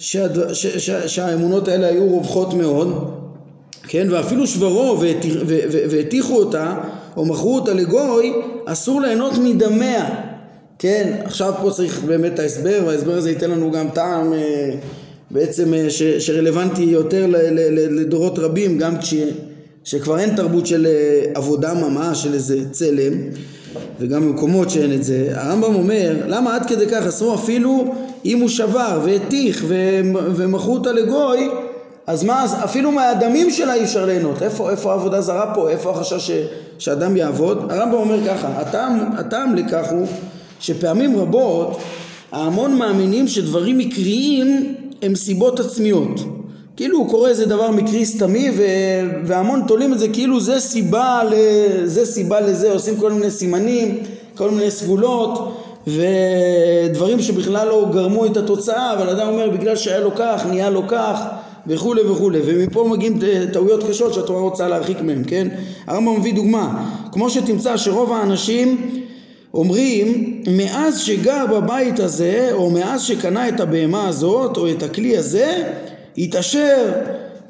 ש, 0.00 0.16
ש, 0.52 0.66
ש, 0.66 0.90
שהאמונות 0.90 1.68
האלה 1.68 1.86
היו 1.86 2.04
רווחות 2.04 2.54
מאוד, 2.54 3.14
כן, 3.88 4.06
ואפילו 4.10 4.46
שברו 4.46 5.00
והטיחו 5.90 6.36
אותה, 6.36 6.74
או 7.16 7.24
מכרו 7.24 7.54
אותה 7.54 7.74
לגוי, 7.74 8.32
אסור 8.66 9.00
ליהנות 9.00 9.32
מדמיה. 9.38 10.08
כן, 10.78 11.20
עכשיו 11.24 11.54
פה 11.62 11.70
צריך 11.70 12.04
באמת 12.04 12.38
ההסבר, 12.38 12.82
וההסבר 12.86 13.12
הזה 13.12 13.30
ייתן 13.30 13.50
לנו 13.50 13.70
גם 13.70 13.88
טעם 13.94 14.32
אה, 14.32 14.70
בעצם 15.30 15.74
אה, 15.74 15.90
ש, 15.90 16.02
שרלוונטי 16.02 16.82
יותר 16.82 17.26
ל, 17.26 17.36
ל, 17.36 17.60
ל, 17.70 18.00
לדורות 18.00 18.38
רבים, 18.38 18.78
גם 18.78 18.98
כש, 18.98 19.14
שכבר 19.84 20.18
אין 20.18 20.36
תרבות 20.36 20.66
של 20.66 20.86
אה, 20.86 21.30
עבודה 21.34 21.74
ממש, 21.74 22.22
של 22.22 22.34
איזה 22.34 22.70
צלם, 22.70 23.12
וגם 24.00 24.22
במקומות 24.22 24.70
שאין 24.70 24.92
את 24.92 25.04
זה. 25.04 25.28
הרמב"ם 25.34 25.74
אומר, 25.74 26.16
למה 26.26 26.54
עד 26.54 26.66
כדי 26.66 26.86
כך 26.86 27.06
אסרו 27.06 27.34
אפילו 27.34 27.94
אם 28.24 28.40
הוא 28.40 28.48
שבר 28.48 29.00
והטיח 29.04 29.64
ומכרו 30.14 30.74
אותה 30.74 30.92
לגוי, 30.92 31.48
אז 32.06 32.24
מה, 32.24 32.44
אז 32.44 32.54
אפילו 32.64 32.92
מהדמים 32.92 33.50
שלה 33.50 33.74
אי 33.74 33.84
אפשר 33.84 34.04
ליהנות. 34.06 34.42
איפה, 34.42 34.70
איפה 34.70 34.92
העבודה 34.92 35.20
זרה 35.20 35.54
פה? 35.54 35.70
איפה 35.70 35.90
החשש 35.90 36.30
ש, 36.30 36.30
שאדם 36.78 37.16
יעבוד? 37.16 37.72
הרמב"ם 37.72 37.94
אומר 37.94 38.26
ככה, 38.26 38.48
הטעם, 38.48 38.98
הטעם 39.18 39.54
לכך 39.54 39.86
הוא 39.90 40.06
שפעמים 40.60 41.18
רבות 41.18 41.80
ההמון 42.32 42.76
מאמינים 42.76 43.28
שדברים 43.28 43.78
מקריים 43.78 44.74
הם 45.02 45.14
סיבות 45.14 45.60
עצמיות. 45.60 46.39
כאילו 46.80 46.98
הוא 46.98 47.10
קורא 47.10 47.28
איזה 47.28 47.46
דבר 47.46 47.70
מקרי 47.70 48.06
סתמי 48.06 48.50
ו... 48.56 48.62
והמון 49.24 49.62
תולים 49.68 49.92
את 49.92 49.98
זה 49.98 50.08
כאילו 50.08 50.40
זה 50.40 50.60
סיבה, 50.60 51.22
ל... 51.30 51.34
זה 51.84 52.06
סיבה 52.06 52.40
לזה, 52.40 52.72
עושים 52.72 52.96
כל 52.96 53.12
מיני 53.12 53.30
סימנים, 53.30 53.98
כל 54.34 54.50
מיני 54.50 54.70
סגולות 54.70 55.56
ודברים 55.86 57.20
שבכלל 57.20 57.68
לא 57.68 57.86
גרמו 57.92 58.26
את 58.26 58.36
התוצאה, 58.36 58.92
אבל 58.92 59.08
אדם 59.08 59.28
אומר 59.28 59.50
בגלל 59.50 59.76
שהיה 59.76 60.00
לו 60.00 60.10
כך, 60.16 60.46
נהיה 60.46 60.70
לו 60.70 60.82
כך 60.88 61.20
וכולי 61.66 62.02
וכולי, 62.02 62.40
ומפה 62.44 62.88
מגיעים 62.90 63.18
טעויות 63.52 63.84
קשות 63.88 64.14
שהתורה 64.14 64.40
רוצה 64.40 64.68
להרחיק 64.68 65.00
מהם, 65.00 65.24
כן? 65.24 65.48
הרמב"ם 65.86 66.20
מביא 66.20 66.34
דוגמה, 66.34 66.84
כמו 67.12 67.30
שתמצא 67.30 67.76
שרוב 67.76 68.12
האנשים 68.12 68.90
אומרים 69.54 70.40
מאז 70.46 71.00
שגר 71.00 71.46
בבית 71.46 72.00
הזה 72.00 72.48
או 72.52 72.70
מאז 72.70 73.02
שקנה 73.02 73.48
את 73.48 73.60
הבהמה 73.60 74.08
הזאת 74.08 74.56
או 74.56 74.70
את 74.70 74.82
הכלי 74.82 75.16
הזה 75.16 75.64
התעשר 76.18 76.92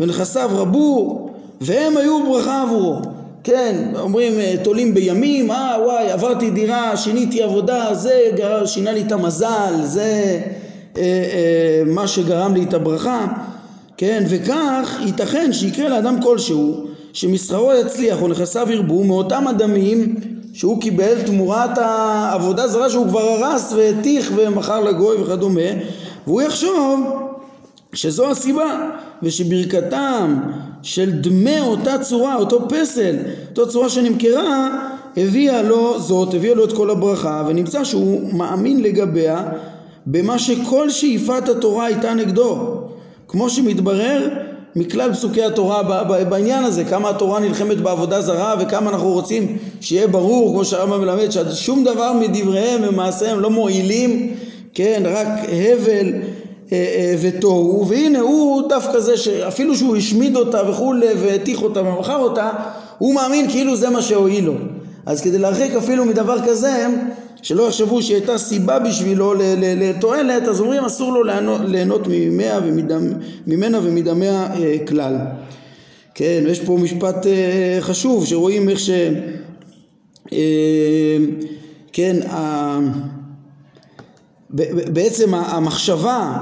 ונכסיו 0.01 0.51
רבו 0.53 1.27
והם 1.61 1.97
היו 1.97 2.25
ברכה 2.27 2.63
עבורו. 2.63 2.97
כן, 3.45 3.77
אומרים 4.01 4.33
תולים 4.63 4.95
בימים, 4.95 5.51
אה 5.51 5.77
וואי 5.85 6.11
עברתי 6.11 6.51
דירה, 6.51 6.97
שיניתי 6.97 7.43
עבודה, 7.43 7.95
זה 7.95 8.21
שינה 8.67 8.93
לי 8.93 9.03
את 9.03 9.13
המזל, 9.13 9.75
זה 9.83 10.41
אה, 10.97 11.03
אה, 11.03 11.83
מה 11.87 12.07
שגרם 12.07 12.55
לי 12.55 12.63
את 12.63 12.75
הברכה, 12.75 13.27
כן, 13.97 14.25
וכך 14.29 15.01
ייתכן 15.07 15.53
שיקרה 15.53 15.89
לאדם 15.89 16.23
כלשהו 16.23 16.87
שמסחרו 17.13 17.73
יצליח 17.73 18.23
או 18.23 18.29
נכסיו 18.29 18.71
ירבו 18.71 19.05
מאותם 19.05 19.49
אדמים 19.49 20.15
שהוא 20.53 20.81
קיבל 20.81 21.23
תמורת 21.27 21.79
העבודה 21.79 22.69
זרה 22.69 22.91
שהוא 22.91 23.09
כבר 23.09 23.21
הרס 23.21 23.73
והטיח 23.73 24.31
ומכר 24.37 24.81
לגוי 24.81 25.17
וכדומה 25.23 25.71
והוא 26.27 26.43
יחשוב 26.43 27.21
שזו 27.93 28.31
הסיבה 28.31 28.91
ושברכתם 29.23 30.41
של 30.83 31.11
דמי 31.11 31.61
אותה 31.61 31.99
צורה, 31.99 32.37
אותו 32.37 32.69
פסל, 32.69 33.17
אותו 33.51 33.69
צורה 33.69 33.89
שנמכרה 33.89 34.69
הביאה 35.17 35.63
לו 35.63 36.01
זאת, 36.01 36.35
הביאה 36.35 36.55
לו 36.55 36.65
את 36.65 36.73
כל 36.73 36.91
הברכה 36.91 37.45
ונמצא 37.49 37.85
שהוא 37.85 38.35
מאמין 38.35 38.83
לגביה 38.83 39.49
במה 40.07 40.39
שכל 40.39 40.91
שאיפת 40.91 41.49
התורה 41.49 41.85
הייתה 41.85 42.15
נגדו. 42.15 42.81
כמו 43.29 43.51
שמתברר 43.51 44.29
מכלל 44.77 45.13
פסוקי 45.13 45.43
התורה 45.43 45.83
בעניין 46.25 46.65
הזה, 46.65 46.85
כמה 46.85 47.11
התורה 47.11 47.41
נלחמת 47.41 47.81
בעבודה 47.81 48.21
זרה 48.21 48.55
וכמה 48.61 48.91
אנחנו 48.91 49.09
רוצים 49.09 49.59
שיהיה 49.81 50.07
ברור, 50.07 50.53
כמו 50.53 50.65
שהרמב"ם 50.65 51.01
מלמד, 51.01 51.29
ששום 51.31 51.85
דבר 51.85 52.13
מדבריהם 52.13 52.81
ומעשיהם 52.89 53.41
לא 53.41 53.51
מועילים, 53.51 54.35
כן, 54.75 55.03
רק 55.05 55.29
הבל 55.49 56.07
ותוהו, 57.21 57.89
והנה 57.89 58.21
הוא 58.21 58.69
דווקא 58.69 59.01
זה 59.01 59.17
שאפילו 59.17 59.77
שהוא 59.77 59.97
השמיד 59.97 60.37
אותה 60.37 60.71
וכולי 60.71 61.07
והטיח 61.19 61.63
אותה 61.63 61.83
ומכר 61.83 62.17
אותה, 62.17 62.51
הוא 62.99 63.15
מאמין 63.15 63.51
כאילו 63.51 63.77
זה 63.77 63.91
מה 63.91 64.03
שהועיל 64.03 64.45
לו. 64.45 64.55
אז 65.07 65.21
כדי 65.21 65.39
להרחיק 65.39 65.75
אפילו 65.75 66.05
מדבר 66.05 66.37
כזה, 66.47 66.87
שלא 67.43 67.63
יחשבו 67.63 68.03
שהייתה 68.03 68.39
סיבה 68.39 68.79
בשבילו 68.79 69.35
לתועלת, 69.59 70.43
אז 70.49 70.61
אומרים 70.61 70.85
אסור 70.85 71.13
לו 71.13 71.23
ליהנות 71.67 72.01
ממאה 72.09 72.59
ממנה 73.47 73.79
ומדמיה 73.83 74.47
אה, 74.55 74.77
כלל. 74.89 75.17
כן, 76.15 76.45
יש 76.49 76.61
פה 76.61 76.79
משפט 76.83 77.27
אה, 77.27 77.77
חשוב 77.81 78.27
שרואים 78.27 78.69
איך 78.69 78.79
ש... 78.79 78.91
אה, 80.33 81.17
כן, 81.93 82.17
בעצם 84.93 85.35
המחשבה 85.35 86.37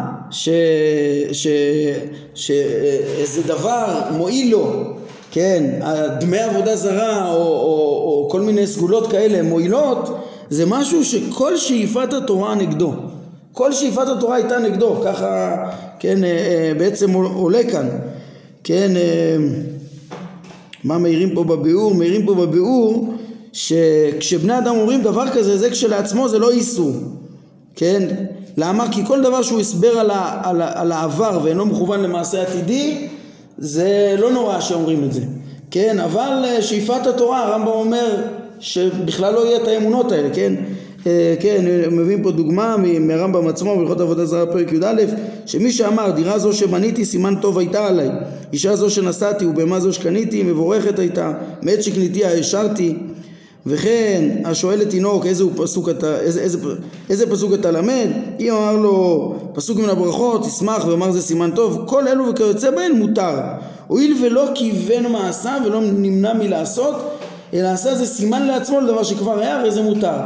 שאיזה 2.35 3.43
דבר 3.47 4.03
מועיל 4.17 4.51
לו, 4.51 4.73
כן, 5.31 5.81
דמי 6.21 6.39
עבודה 6.39 6.77
זרה 6.77 7.33
או, 7.33 7.37
או, 7.37 7.43
או 8.05 8.29
כל 8.31 8.41
מיני 8.41 8.67
סגולות 8.67 9.11
כאלה 9.11 9.43
מועילות, 9.43 10.19
זה 10.51 10.67
משהו 10.67 11.05
שכל 11.05 11.57
שאיפת 11.57 12.13
התורה 12.13 12.55
נגדו. 12.55 12.93
כל 13.53 13.73
שאיפת 13.73 14.09
התורה 14.09 14.37
הייתה 14.37 14.59
נגדו, 14.59 14.97
ככה, 15.05 15.57
כן, 15.99 16.25
אה, 16.25 16.31
אה, 16.31 16.73
בעצם 16.79 17.13
עולה 17.13 17.71
כאן, 17.71 17.89
כן, 18.65 18.97
אה, 18.97 19.37
מה 20.85 20.99
מעירים 20.99 21.35
פה 21.35 21.45
בביאור? 21.45 21.95
מעירים 21.95 22.27
פה 22.27 22.35
בביאור 22.35 23.15
שכשבני 23.53 24.59
אדם 24.59 24.77
אומרים 24.77 25.03
דבר 25.03 25.29
כזה, 25.29 25.59
זה 25.59 25.71
כשלעצמו 25.71 26.29
זה 26.29 26.39
לא 26.39 26.51
איסור, 26.51 26.93
כן? 27.79 28.09
למה? 28.57 28.93
כי 28.93 29.07
כל 29.07 29.23
דבר 29.23 29.43
שהוא 29.43 29.61
הסבר 29.61 29.99
על, 29.99 30.11
ה, 30.11 30.41
על, 30.45 30.63
ה, 30.63 30.81
על 30.81 30.93
העבר 30.93 31.41
ואינו 31.43 31.67
מכוון 31.67 32.01
למעשה 32.01 32.43
עתידי, 32.43 33.09
זה 33.59 34.17
לא 34.19 34.33
נורא 34.33 34.61
שאומרים 34.61 35.05
את 35.05 35.13
זה, 35.13 35.21
כן? 35.71 36.01
אבל 36.01 36.45
שאיפת 36.61 37.07
התורה, 37.07 37.43
הרמב"ם 37.43 37.69
אומר, 37.69 38.17
שבכלל 38.61 39.35
לא 39.35 39.47
יהיה 39.47 39.57
את 39.63 39.69
האמונות 39.69 40.13
האלה, 40.13 40.29
כן? 40.35 40.55
אה, 41.07 41.35
כן, 41.41 41.65
מביאים 41.91 42.23
פה 42.23 42.31
דוגמה 42.31 42.77
מהרמב"ם 43.01 43.49
עצמו 43.49 43.77
בהלכות 43.77 44.01
עבודה 44.01 44.27
זרה 44.27 44.47
פרק 44.47 44.73
י"א 44.73 45.03
שמי 45.47 45.73
שאמר 45.73 46.11
דירה 46.11 46.39
זו 46.39 46.53
שבניתי 46.53 47.05
סימן 47.05 47.35
טוב 47.41 47.59
הייתה 47.59 47.87
עליי 47.87 48.09
אישה 48.53 48.77
זו 48.77 48.91
שנשאתי 48.91 49.47
ובהמה 49.47 49.81
זו 49.81 49.93
שקניתי 49.93 50.43
מבורכת 50.43 50.99
הייתה 50.99 51.33
מעת 51.63 51.83
שקניתיה 51.83 52.33
השארתי 52.33 52.95
וכן 53.67 54.25
השואל 54.45 54.83
את 54.83 54.91
תינוק 54.91 55.27
איזה 55.27 55.45
פסוק 55.57 55.89
אתה, 55.89 56.21
איזה, 56.21 56.41
איזה, 56.41 56.59
איזה 57.11 57.31
פסוק 57.31 57.55
אתה 57.55 57.71
למד 57.71 58.09
אם 58.41 58.53
אמר 58.53 58.77
לו 58.77 59.35
פסוק 59.55 59.79
מן 59.79 59.89
הברכות 59.89 60.47
תשמח 60.47 60.87
ואמר 60.87 61.11
זה 61.11 61.23
סימן 61.23 61.51
טוב 61.55 61.85
כל 61.87 62.09
אלו 62.09 62.29
וכיוצא 62.31 62.71
בהן 62.71 62.93
מותר 62.93 63.39
הואיל 63.87 64.17
ולא 64.25 64.45
כיוון 64.55 65.13
מעשה 65.13 65.57
ולא 65.67 65.81
נמנע 65.81 66.33
מלעשות 66.33 66.95
אלא 67.55 67.69
עשה 67.69 67.95
זה 67.95 68.07
סימן 68.07 68.47
לעצמו 68.47 68.81
לדבר 68.81 69.03
שכבר 69.03 69.39
היה, 69.39 69.61
הרי 69.61 69.71
זה 69.71 69.83
מותר. 69.83 70.17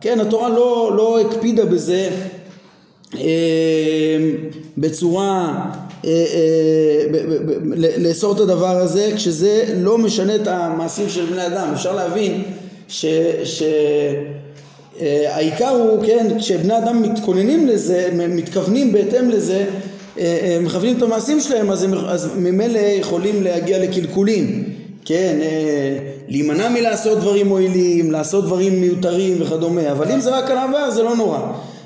כן, 0.00 0.20
התורה 0.20 0.48
לא, 0.48 0.92
לא 0.96 1.20
הקפידה 1.20 1.64
בזה 1.64 2.10
אה, 3.14 4.18
בצורה, 4.78 5.64
אה, 6.04 6.10
אה, 6.10 7.18
לאסור 7.98 8.34
את 8.34 8.40
הדבר 8.40 8.76
הזה, 8.76 9.10
כשזה 9.16 9.64
לא 9.76 9.98
משנה 9.98 10.34
את 10.34 10.46
המעשים 10.46 11.08
של 11.08 11.26
בני 11.26 11.46
אדם. 11.46 11.70
אפשר 11.72 11.94
להבין 11.94 12.42
ש... 12.88 13.06
ש 13.44 13.62
אה, 15.00 15.68
הוא, 15.70 16.04
כן, 16.06 16.26
כשבני 16.38 16.78
אדם 16.78 17.02
מתכוננים 17.02 17.66
לזה, 17.66 18.08
מתכוונים 18.28 18.92
בהתאם 18.92 19.30
לזה, 19.30 19.64
אה, 20.18 20.38
אה, 20.42 20.58
מכוונים 20.62 20.96
את 20.96 21.02
המעשים 21.02 21.40
שלהם, 21.40 21.70
אז, 21.70 21.86
אז 22.08 22.30
ממילא 22.36 22.78
יכולים 22.78 23.42
להגיע 23.42 23.78
לקלקולים. 23.78 24.64
כן, 25.04 25.36
להימנע 26.28 26.68
מלעשות 26.68 27.18
דברים 27.18 27.48
מועילים, 27.48 28.10
לעשות 28.10 28.44
דברים 28.44 28.80
מיותרים 28.80 29.36
וכדומה, 29.40 29.92
אבל 29.92 30.12
אם 30.12 30.20
זה 30.20 30.38
רק 30.38 30.50
על 30.50 30.56
העבר 30.56 30.90
זה 30.90 31.02
לא 31.02 31.16
נורא. 31.16 31.38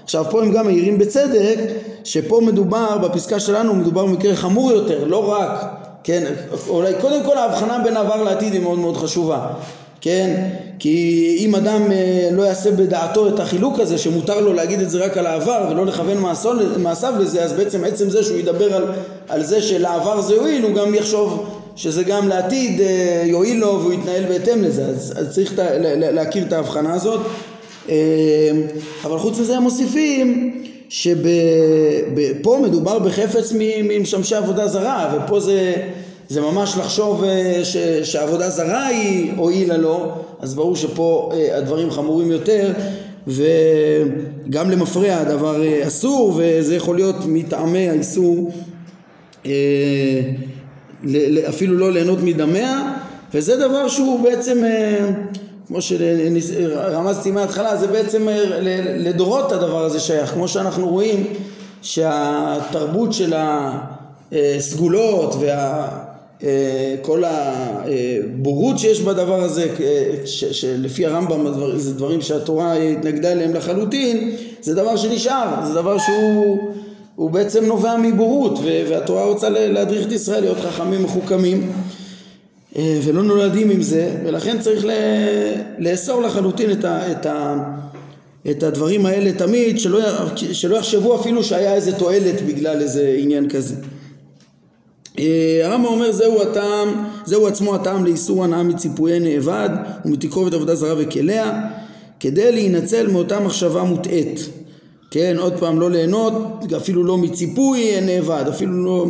עכשיו 0.04 0.24
פה 0.30 0.42
הם 0.42 0.52
גם 0.52 0.66
מעירים 0.66 0.98
בצדק 0.98 1.58
שפה 2.04 2.40
מדובר, 2.40 2.98
בפסקה 2.98 3.40
שלנו 3.40 3.74
מדובר 3.74 4.06
במקרה 4.06 4.36
חמור 4.36 4.72
יותר, 4.72 5.04
לא 5.04 5.32
רק, 5.32 5.64
כן, 6.04 6.32
אולי 6.68 6.92
קודם 7.00 7.24
כל 7.24 7.38
ההבחנה 7.38 7.78
בין 7.84 7.96
עבר 7.96 8.22
לעתיד 8.22 8.52
היא 8.52 8.60
מאוד 8.60 8.78
מאוד 8.78 8.96
חשובה, 8.96 9.46
כן, 10.02 10.48
כי 10.78 11.36
אם 11.38 11.54
אדם 11.54 11.92
אה, 11.92 12.28
לא 12.32 12.42
יעשה 12.42 12.70
בדעתו 12.70 13.28
את 13.28 13.40
החילוק 13.40 13.80
הזה 13.80 13.98
שמותר 13.98 14.40
לו 14.40 14.52
להגיד 14.52 14.80
את 14.80 14.90
זה 14.90 15.04
רק 15.04 15.16
על 15.16 15.26
העבר 15.26 15.68
ולא 15.70 15.86
לכוון 15.86 16.18
מעשיו 16.78 17.14
לזה 17.18 17.42
אז 17.42 17.52
בעצם 17.52 17.84
עצם 17.84 18.10
זה 18.10 18.22
שהוא 18.22 18.38
ידבר 18.38 18.74
על, 18.74 18.84
על 19.28 19.44
זה 19.44 19.62
שלעבר 19.62 20.20
זה 20.20 20.34
יועיל 20.34 20.64
הוא 20.64 20.74
גם 20.74 20.94
יחשוב 20.94 21.46
שזה 21.76 22.02
גם 22.02 22.28
לעתיד 22.28 22.80
אה, 22.80 23.22
יועיל 23.26 23.58
לו 23.58 23.80
והוא 23.80 23.92
יתנהל 23.92 24.24
בהתאם 24.28 24.64
לזה. 24.64 24.84
אז, 24.84 25.14
אז 25.16 25.34
צריך 25.34 25.52
להכיר 25.96 26.44
את 26.46 26.52
ההבחנה 26.52 26.94
הזאת. 26.94 27.20
אה, 27.88 27.94
אבל 29.04 29.18
חוץ 29.18 29.38
מזה 29.38 29.56
הם 29.56 29.62
מוסיפים 29.62 30.58
שפה 30.88 32.58
מדובר 32.62 32.98
בחפץ 32.98 33.52
ממשמשי 33.54 34.34
עבודה 34.34 34.68
זרה 34.68 35.14
ופה 35.16 35.40
זה, 35.40 35.74
זה 36.32 36.40
ממש 36.40 36.76
לחשוב 36.76 37.24
אה, 37.24 37.60
ש, 37.64 37.76
שעבודה 38.02 38.50
זרה 38.50 38.86
היא 38.86 39.32
הועילה 39.36 39.76
לו 39.76 40.12
אז 40.40 40.54
ברור 40.54 40.76
שפה 40.76 41.32
הדברים 41.54 41.90
חמורים 41.90 42.30
יותר 42.30 42.72
וגם 43.26 44.70
למפרע 44.70 45.14
הדבר 45.14 45.62
אסור 45.86 46.34
וזה 46.36 46.76
יכול 46.76 46.96
להיות 46.96 47.16
מטעמי 47.26 47.88
האיסור 47.88 48.50
אפילו 51.48 51.78
לא 51.78 51.92
ליהנות 51.92 52.18
מדמיה 52.22 52.92
וזה 53.34 53.56
דבר 53.56 53.88
שהוא 53.88 54.24
בעצם 54.24 54.64
אה, 54.64 55.10
כמו 55.68 55.78
שרמזתי 55.82 57.30
מההתחלה 57.30 57.76
זה 57.76 57.86
בעצם 57.86 58.28
אה, 58.28 58.44
לדורות 58.96 59.52
הדבר 59.52 59.84
הזה 59.84 60.00
שייך. 60.00 60.30
כמו 60.30 60.48
שאנחנו 60.48 60.88
רואים 60.88 61.26
שהתרבות 61.82 63.12
של 63.12 63.34
הסגולות 64.32 65.34
וכל 66.42 67.22
הבורות 67.26 68.78
שיש 68.78 69.00
בדבר 69.00 69.42
הזה 69.42 69.68
שלפי 70.26 71.06
הרמב"ם 71.06 71.46
זה 71.76 71.94
דברים 71.94 72.20
שהתורה 72.20 72.74
התנגדה 72.74 73.32
אליהם 73.32 73.54
לחלוטין 73.54 74.36
זה 74.60 74.74
דבר 74.74 74.96
שנשאר 74.96 75.66
זה 75.66 75.74
דבר 75.74 75.98
שהוא 75.98 76.72
הוא 77.16 77.30
בעצם 77.30 77.64
נובע 77.64 77.96
מבורות 77.96 78.58
והתורה 78.88 79.24
רוצה 79.24 79.48
להדריך 79.48 80.06
את 80.06 80.12
ישראל 80.12 80.40
להיות 80.40 80.58
חכמים 80.58 81.02
מחוכמים 81.02 81.72
אה, 82.76 82.98
ולא 83.04 83.22
נולדים 83.22 83.70
עם 83.70 83.82
זה 83.82 84.10
ולכן 84.24 84.58
צריך 84.58 84.84
לאסור 85.78 86.22
לחלוטין 86.22 86.70
את, 86.70 86.84
ה, 86.84 87.10
את, 87.10 87.26
ה, 87.26 87.56
את 88.50 88.62
הדברים 88.62 89.06
האלה 89.06 89.32
תמיד 89.32 89.80
שלא, 89.80 90.00
שלא 90.36 90.76
יחשבו 90.76 91.20
אפילו 91.20 91.44
שהיה 91.44 91.74
איזה 91.74 91.92
תועלת 91.92 92.42
בגלל 92.46 92.80
איזה 92.80 93.16
עניין 93.18 93.48
כזה. 93.48 93.74
אה, 93.74 94.01
הרמב"ם 95.64 95.84
אומר 95.84 96.12
זהו 96.12 96.42
הטעם, 96.42 97.04
זהו 97.24 97.46
עצמו 97.46 97.74
הטעם 97.74 98.04
לאיסור 98.04 98.44
הנאה 98.44 98.62
מציפויי 98.62 99.20
נאבד 99.20 99.70
ומתקרובת 100.04 100.54
עבודה 100.54 100.74
זרה 100.74 100.94
וכליה 100.98 101.60
כדי 102.20 102.52
להינצל 102.52 103.06
מאותה 103.06 103.40
מחשבה 103.40 103.82
מוטעית 103.82 104.48
כן, 105.12 105.36
עוד 105.38 105.52
פעם 105.58 105.80
לא 105.80 105.90
ליהנות, 105.90 106.72
אפילו 106.76 107.04
לא 107.04 107.18
מציפוי 107.18 108.00
נאבד, 108.00 108.44
אפילו 108.48 108.84
לא 108.84 109.06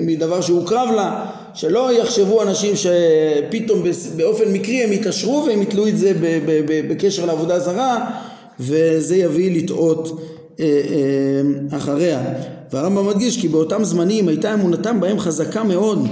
מדבר 0.00 0.40
שהוקרב 0.40 0.88
לה, 0.96 1.26
שלא 1.54 1.92
יחשבו 1.92 2.42
אנשים 2.42 2.72
שפתאום 2.76 3.82
באופן 4.16 4.52
מקרי 4.52 4.82
הם 4.84 4.92
יתעשרו 4.92 5.44
והם 5.46 5.62
יתלו 5.62 5.88
את 5.88 5.98
זה 5.98 6.12
בקשר 6.88 7.26
לעבודה 7.26 7.58
זרה 7.58 8.10
וזה 8.60 9.16
יביא 9.16 9.62
לטעות 9.62 10.20
אה, 10.60 10.64
אה, 10.64 11.76
אחריה. 11.76 12.22
והרמב"ם 12.72 13.06
מדגיש 13.06 13.40
כי 13.40 13.48
באותם 13.48 13.84
זמנים 13.84 14.28
הייתה 14.28 14.54
אמונתם 14.54 15.00
בהם 15.00 15.18
חזקה 15.18 15.62
מאוד 15.62 16.08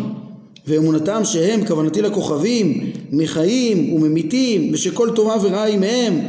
ואמונתם 0.67 1.25
שהם, 1.25 1.67
כוונתי 1.67 2.03
לכוכבים, 2.03 2.91
מחיים 3.13 3.93
וממיתים 3.93 4.71
ושכל 4.75 5.11
טובה 5.15 5.35
ורעה 5.43 5.63
היא 5.63 5.79
מהם 5.79 6.21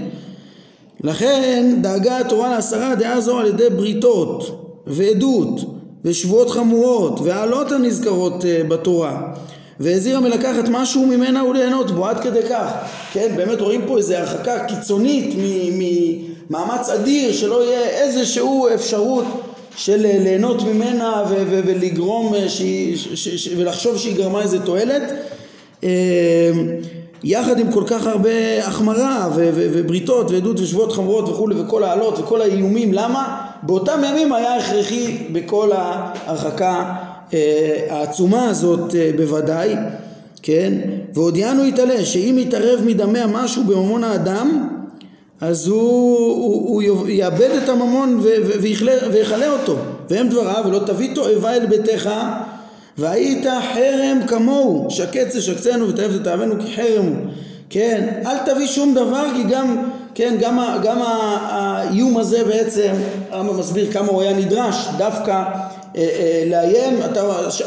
לכן 1.03 1.75
דאגה 1.81 2.17
התורה 2.17 2.49
להסרה 2.49 2.95
דעה 2.95 3.21
זו 3.21 3.39
על 3.39 3.47
ידי 3.47 3.69
בריתות 3.69 4.63
ועדות 4.87 5.61
ושבועות 6.05 6.49
חמורות 6.49 7.19
והעלות 7.23 7.71
הנזכרות 7.71 8.45
אה, 8.45 8.63
בתורה. 8.67 9.33
והזהירה 9.79 10.19
מלקחת 10.19 10.69
משהו 10.69 11.05
ממנה 11.05 11.45
וליהנות 11.45 11.91
בו. 11.91 12.05
עד 12.05 12.19
כדי 12.19 12.43
כך 12.49 12.71
כן 13.13 13.33
באמת 13.35 13.61
רואים 13.61 13.81
פה 13.87 13.97
איזו 13.97 14.15
הרחקה 14.15 14.65
קיצונית 14.65 15.35
ממאמץ 15.71 16.89
אדיר 16.89 17.33
שלא 17.33 17.63
יהיה 17.63 17.89
איזשהו 17.89 18.67
אפשרות 18.75 19.25
של 19.77 20.05
אה, 20.05 20.17
ליהנות 20.23 20.63
ממנה 20.63 21.23
ו- 21.29 21.43
ו- 21.49 21.61
ולגרום 21.65 22.33
אה, 22.33 22.49
ש- 22.49 22.61
ש- 22.95 23.29
ש- 23.29 23.49
ולחשוב 23.57 23.97
שהיא 23.97 24.15
גרמה 24.15 24.41
איזה 24.41 24.59
תועלת 24.59 25.03
יחד 27.23 27.59
עם 27.59 27.71
כל 27.71 27.83
כך 27.87 28.07
הרבה 28.07 28.29
החמרה 28.67 29.29
ו- 29.35 29.49
ו- 29.53 29.67
ובריתות 29.73 30.31
ועדות 30.31 30.59
ושבועות 30.59 30.91
חמורות 30.91 31.29
וכולי 31.29 31.61
וכל 31.61 31.83
העלות 31.83 32.19
וכל 32.19 32.41
האיומים 32.41 32.93
למה? 32.93 33.37
באותם 33.63 34.01
ימים 34.09 34.33
היה 34.33 34.55
הכרחי 34.55 35.17
בכל 35.31 35.71
ההרחקה 35.71 36.93
אה, 37.33 37.85
העצומה 37.89 38.49
הזאת 38.49 38.95
בוודאי 39.17 39.75
כן 40.41 40.73
והודיענו 41.13 41.65
יתעלה 41.65 42.05
שאם 42.05 42.35
יתערב 42.39 42.79
מדמיה 42.85 43.27
משהו 43.27 43.63
בממון 43.63 44.03
האדם 44.03 44.69
אז 45.41 45.67
הוא, 45.67 46.27
הוא, 46.27 46.83
הוא 46.83 47.09
יאבד 47.09 47.49
את 47.63 47.69
הממון 47.69 48.19
ויכלה 49.11 49.51
אותו. 49.51 49.75
והם 50.09 50.29
דבריו 50.29 50.63
ולא 50.67 50.79
תביא 50.79 51.15
תועבה 51.15 51.53
אל 51.53 51.65
ביתך 51.65 52.09
והיית 52.97 53.45
חרם 53.73 54.19
כמוהו, 54.27 54.87
שקץ 54.89 55.35
תשקצנו 55.35 55.89
ותאהב 55.89 56.17
תתאהבנו 56.17 56.55
כי 56.59 56.75
חרם 56.75 57.05
הוא. 57.05 57.15
כן, 57.69 58.21
אל 58.25 58.37
תביא 58.45 58.67
שום 58.67 58.93
דבר 58.93 59.23
כי 59.35 59.43
גם, 59.43 59.89
כן, 60.15 60.35
גם, 60.39 60.59
גם 60.83 61.01
האיום 61.01 62.17
הזה 62.17 62.43
בעצם, 62.43 62.91
הרמב"ם 63.31 63.59
מסביר 63.59 63.91
כמה 63.91 64.07
הוא 64.07 64.21
היה 64.21 64.33
נדרש 64.33 64.87
דווקא 64.97 65.31
אה, 65.31 65.43
אה, 65.95 66.43
לאיים, 66.49 66.97
אתה, 67.05 67.21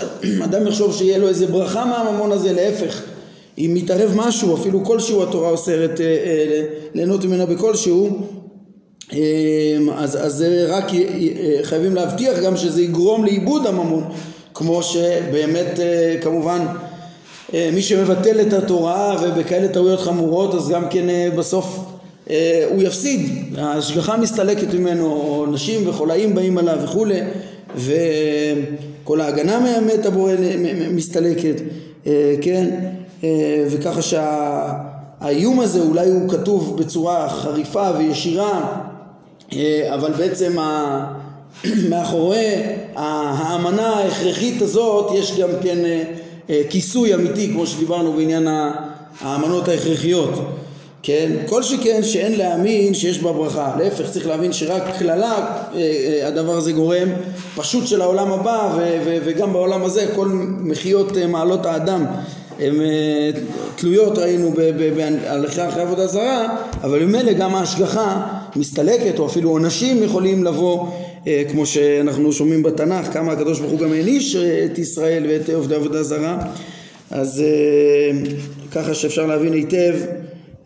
אדם 0.44 0.66
יחשוב 0.66 0.94
שיהיה 0.94 1.18
לו 1.18 1.28
איזה 1.28 1.46
ברכה 1.46 1.84
מהממון 1.84 2.32
הזה, 2.32 2.52
להפך, 2.52 3.02
אם 3.60 3.74
מתערב 3.74 4.12
משהו, 4.16 4.56
אפילו 4.56 4.84
כלשהו 4.84 5.22
התורה 5.22 5.50
אוסרת 5.50 6.00
אה, 6.00 6.06
אה, 6.06 6.62
ליהנות 6.94 7.24
ממנה 7.24 7.46
בכלשהו, 7.46 8.08
אה, 9.12 9.18
אז, 9.96 10.26
אז 10.26 10.44
רק 10.68 10.94
אה, 10.94 11.58
חייבים 11.62 11.94
להבטיח 11.94 12.38
גם 12.38 12.56
שזה 12.56 12.82
יגרום 12.82 13.24
לאיבוד 13.24 13.66
הממון 13.66 14.04
כמו 14.54 14.82
שבאמת 14.82 15.80
כמובן 16.22 16.66
מי 17.52 17.82
שמבטל 17.82 18.40
את 18.40 18.52
התורה 18.52 19.16
ובכאלה 19.22 19.68
טעויות 19.68 20.00
חמורות 20.00 20.54
אז 20.54 20.68
גם 20.68 20.88
כן 20.90 21.06
בסוף 21.36 21.78
הוא 22.70 22.82
יפסיד, 22.82 23.20
ההשגחה 23.58 24.16
מסתלקת 24.16 24.74
ממנו, 24.74 25.46
נשים 25.52 25.88
וחולאים 25.88 26.34
באים 26.34 26.58
עליו 26.58 26.78
וכולי 26.84 27.20
וכל 27.76 29.20
ההגנה 29.20 29.60
מהמת 29.60 30.06
הבורא 30.06 30.32
מסתלקת, 30.90 31.60
כן, 32.40 32.70
וככה 33.70 34.02
שהאיום 34.02 35.60
הזה 35.60 35.80
אולי 35.80 36.08
הוא 36.08 36.30
כתוב 36.30 36.76
בצורה 36.78 37.28
חריפה 37.28 37.88
וישירה 37.98 38.82
אבל 39.94 40.12
בעצם 40.12 40.56
מאחורי 41.90 42.54
האמנה 42.96 43.88
ההכרחית 43.88 44.62
הזאת 44.62 45.10
יש 45.14 45.38
גם 45.38 45.48
כן 45.62 45.84
אה, 45.84 46.02
אה, 46.50 46.62
כיסוי 46.70 47.14
אמיתי 47.14 47.48
כמו 47.52 47.66
שדיברנו 47.66 48.12
בעניין 48.12 48.48
האמנות 49.20 49.68
ההכרחיות 49.68 50.30
כן? 51.02 51.32
כל 51.46 51.62
שכן 51.62 52.02
שאין 52.02 52.38
להאמין 52.38 52.94
שיש 52.94 53.18
בה 53.18 53.32
ברכה 53.32 53.76
להפך 53.78 54.10
צריך 54.10 54.26
להבין 54.26 54.52
שרק 54.52 54.82
קללה 54.98 55.56
אה, 55.74 56.20
הדבר 56.28 56.52
הזה 56.52 56.72
גורם 56.72 57.08
פשוט 57.56 57.86
של 57.86 58.02
העולם 58.02 58.32
הבא 58.32 58.76
וגם 59.04 59.52
בעולם 59.52 59.84
הזה 59.84 60.06
כל 60.14 60.28
מחיות 60.60 61.16
מעלות 61.28 61.66
האדם 61.66 62.06
הן 62.60 62.74
תלויות 63.76 64.18
ראינו 64.18 64.52
בהלכה 64.96 65.68
אחרי 65.68 65.82
עבודה 65.82 66.06
זרה 66.06 66.56
אבל 66.82 67.04
ממילא 67.04 67.32
גם 67.32 67.54
ההשגחה 67.54 68.26
מסתלקת 68.56 69.18
או 69.18 69.26
אפילו 69.26 69.50
עונשים 69.50 70.02
יכולים 70.02 70.44
לבוא 70.44 70.86
אה, 71.26 71.42
כמו 71.50 71.66
שאנחנו 71.66 72.32
שומעים 72.32 72.62
בתנ"ך 72.62 73.12
כמה 73.12 73.32
הקדוש 73.32 73.60
ברוך 73.60 73.72
הוא 73.72 73.80
גם 73.80 73.92
העניש 73.92 74.36
אה, 74.36 74.64
את 74.64 74.78
ישראל 74.78 75.26
ואת 75.28 75.50
עובדי 75.50 75.74
עבודה 75.74 76.02
זרה 76.02 76.38
אז 77.10 77.40
אה, 77.40 78.18
ככה 78.72 78.94
שאפשר 78.94 79.26
להבין 79.26 79.52
היטב 79.52 79.94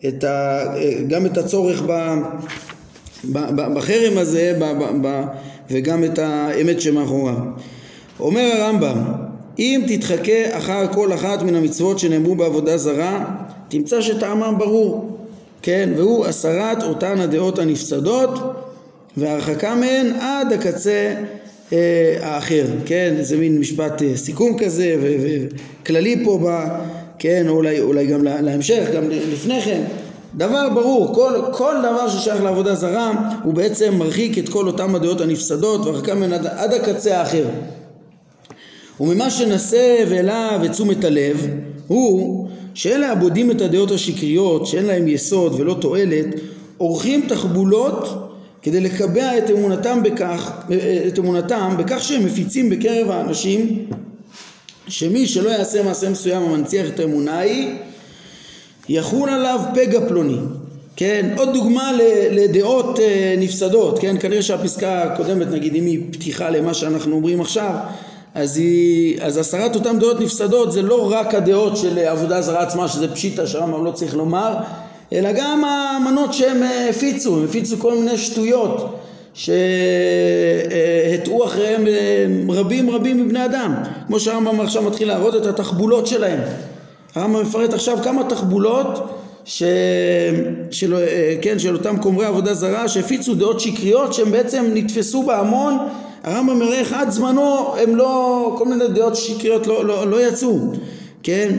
את 0.07 0.23
ה, 0.23 0.63
גם 1.07 1.25
את 1.25 1.37
הצורך 1.37 1.81
ב, 1.81 1.91
ב, 3.23 3.39
ב, 3.55 3.73
בחרם 3.75 4.17
הזה 4.17 4.57
ב, 4.59 4.63
ב, 4.63 5.07
ב, 5.07 5.23
וגם 5.71 6.03
את 6.03 6.19
האמת 6.19 6.81
שמאחוריו. 6.81 7.35
אומר 8.19 8.51
הרמב"ם 8.57 9.24
אם 9.59 9.81
תתחכה 9.87 10.57
אחר 10.57 10.93
כל 10.93 11.13
אחת 11.13 11.41
מן 11.41 11.55
המצוות 11.55 11.99
שנאמרו 11.99 12.35
בעבודה 12.35 12.77
זרה 12.77 13.25
תמצא 13.69 14.01
שטעמם 14.01 14.55
ברור 14.57 15.17
כן 15.61 15.89
והוא 15.97 16.25
הסרת 16.25 16.83
אותן 16.83 17.19
הדעות 17.19 17.59
הנפסדות 17.59 18.39
והרחקה 19.17 19.75
מהן 19.75 20.07
עד 20.19 20.53
הקצה 20.53 21.13
אה, 21.73 22.17
האחר, 22.21 22.65
כן? 22.85 23.13
זה 23.21 23.37
מין 23.37 23.59
משפט 23.59 24.01
אה, 24.01 24.17
סיכום 24.17 24.57
כזה 24.57 24.95
וכללי 25.01 26.25
פה, 26.25 26.39
ב, 26.45 26.67
כן? 27.19 27.45
או 27.47 27.53
אולי, 27.53 27.81
אולי 27.81 28.07
גם 28.07 28.23
להמשך, 28.23 28.87
גם 28.95 29.03
לפני 29.09 29.61
כן. 29.61 29.81
דבר 30.35 30.69
ברור, 30.73 31.15
כל, 31.15 31.33
כל 31.51 31.75
דבר 31.79 32.09
ששייך 32.09 32.43
לעבודה 32.43 32.75
זרה 32.75 33.11
הוא 33.43 33.53
בעצם 33.53 33.95
מרחיק 33.97 34.37
את 34.37 34.49
כל 34.49 34.67
אותם 34.67 34.95
הדעות 34.95 35.21
הנפסדות 35.21 35.85
והרחקה 35.85 36.15
מהן 36.15 36.33
עד, 36.33 36.45
עד 36.47 36.73
הקצה 36.73 37.19
האחר. 37.19 37.45
וממה 38.99 39.29
שנסב 39.29 40.07
אליו 40.11 40.59
את 40.65 40.71
תשומת 40.71 41.03
הלב 41.03 41.47
הוא 41.87 42.47
שאלה 42.73 43.11
הבודים 43.11 43.51
את 43.51 43.61
הדעות 43.61 43.91
השקריות 43.91 44.67
שאין 44.67 44.85
להם 44.85 45.07
יסוד 45.07 45.53
ולא 45.59 45.77
תועלת 45.81 46.25
עורכים 46.77 47.25
תחבולות 47.29 48.31
כדי 48.61 48.79
לקבע 48.79 49.37
את 49.37 49.49
אמונתם 49.49 50.03
בכך, 50.03 50.51
את 51.07 51.19
אמונתם 51.19 51.75
בכך 51.77 52.03
שהם 52.03 52.25
מפיצים 52.25 52.69
בקרב 52.69 53.09
האנשים 53.09 53.85
שמי 54.87 55.27
שלא 55.27 55.49
יעשה 55.49 55.83
מעשה 55.83 56.09
מסוים 56.09 56.43
המנציח 56.43 56.89
את 56.89 56.99
האמונה 56.99 57.39
היא 57.39 57.69
יחול 58.89 59.29
עליו 59.29 59.59
פגע 59.75 59.99
פלוני. 60.07 60.37
כן, 60.95 61.33
עוד 61.37 61.53
דוגמה 61.53 61.91
לדעות 62.31 62.99
אה, 62.99 63.35
נפסדות, 63.37 63.99
כן, 63.99 64.15
כנראה 64.19 64.41
שהפסקה 64.41 65.03
הקודמת 65.03 65.47
נגיד 65.47 65.75
אם 65.75 65.85
היא 65.85 65.99
פתיחה 66.11 66.49
למה 66.49 66.73
שאנחנו 66.73 67.15
אומרים 67.15 67.41
עכשיו 67.41 67.73
אז, 68.35 68.57
היא, 68.57 69.17
אז 69.21 69.37
הסרת 69.37 69.75
אותן 69.75 69.99
דעות 69.99 70.19
נפסדות 70.19 70.71
זה 70.71 70.81
לא 70.81 71.11
רק 71.11 71.35
הדעות 71.35 71.77
של 71.77 71.99
עבודה 71.99 72.41
זרה 72.41 72.61
עצמה 72.61 72.87
שזה 72.87 73.07
פשיטה 73.07 73.47
שהרמב"ם 73.47 73.85
לא 73.85 73.91
צריך 73.91 74.15
לומר 74.15 74.53
אלא 75.13 75.29
גם 75.31 75.63
המנות 75.65 76.33
שהם 76.33 76.63
אה, 76.63 76.89
הפיצו, 76.89 77.37
הם 77.37 77.45
הפיצו 77.45 77.77
כל 77.77 77.93
מיני 77.97 78.17
שטויות 78.17 78.99
שהטעו 79.33 79.55
אחריהם 81.45 81.87
אה, 81.87 82.25
רבים 82.49 82.89
רבים 82.89 83.25
מבני 83.25 83.45
אדם. 83.45 83.73
כמו 84.07 84.19
שהרמב"ם 84.19 84.61
עכשיו 84.61 84.83
מתחיל 84.83 85.07
להראות 85.07 85.35
את 85.35 85.45
התחבולות 85.45 86.07
שלהם. 86.07 86.39
הרמב"ם 87.15 87.41
מפרט 87.41 87.73
עכשיו 87.73 87.97
כמה 88.03 88.23
תחבולות 88.29 89.09
ש... 89.45 89.63
של... 90.71 90.95
אה, 90.95 91.35
כן, 91.41 91.59
של 91.59 91.75
אותם 91.75 91.97
כומרי 91.97 92.25
עבודה 92.25 92.53
זרה 92.53 92.87
שהפיצו 92.87 93.35
דעות 93.35 93.59
שקריות 93.59 94.13
שהם 94.13 94.31
בעצם 94.31 94.65
נתפסו 94.73 95.23
בהמון 95.23 95.77
הרמב"ם 96.25 96.59
מראה 96.59 96.79
איך 96.79 96.93
עד 96.93 97.09
זמנו 97.09 97.75
הם 97.77 97.95
לא, 97.95 98.55
כל 98.57 98.67
מיני 98.67 98.87
דעות 98.87 99.15
שקריות 99.15 99.67
לא, 99.67 99.85
לא, 99.85 100.07
לא 100.07 100.27
יצאו 100.27 100.59
כן 101.23 101.55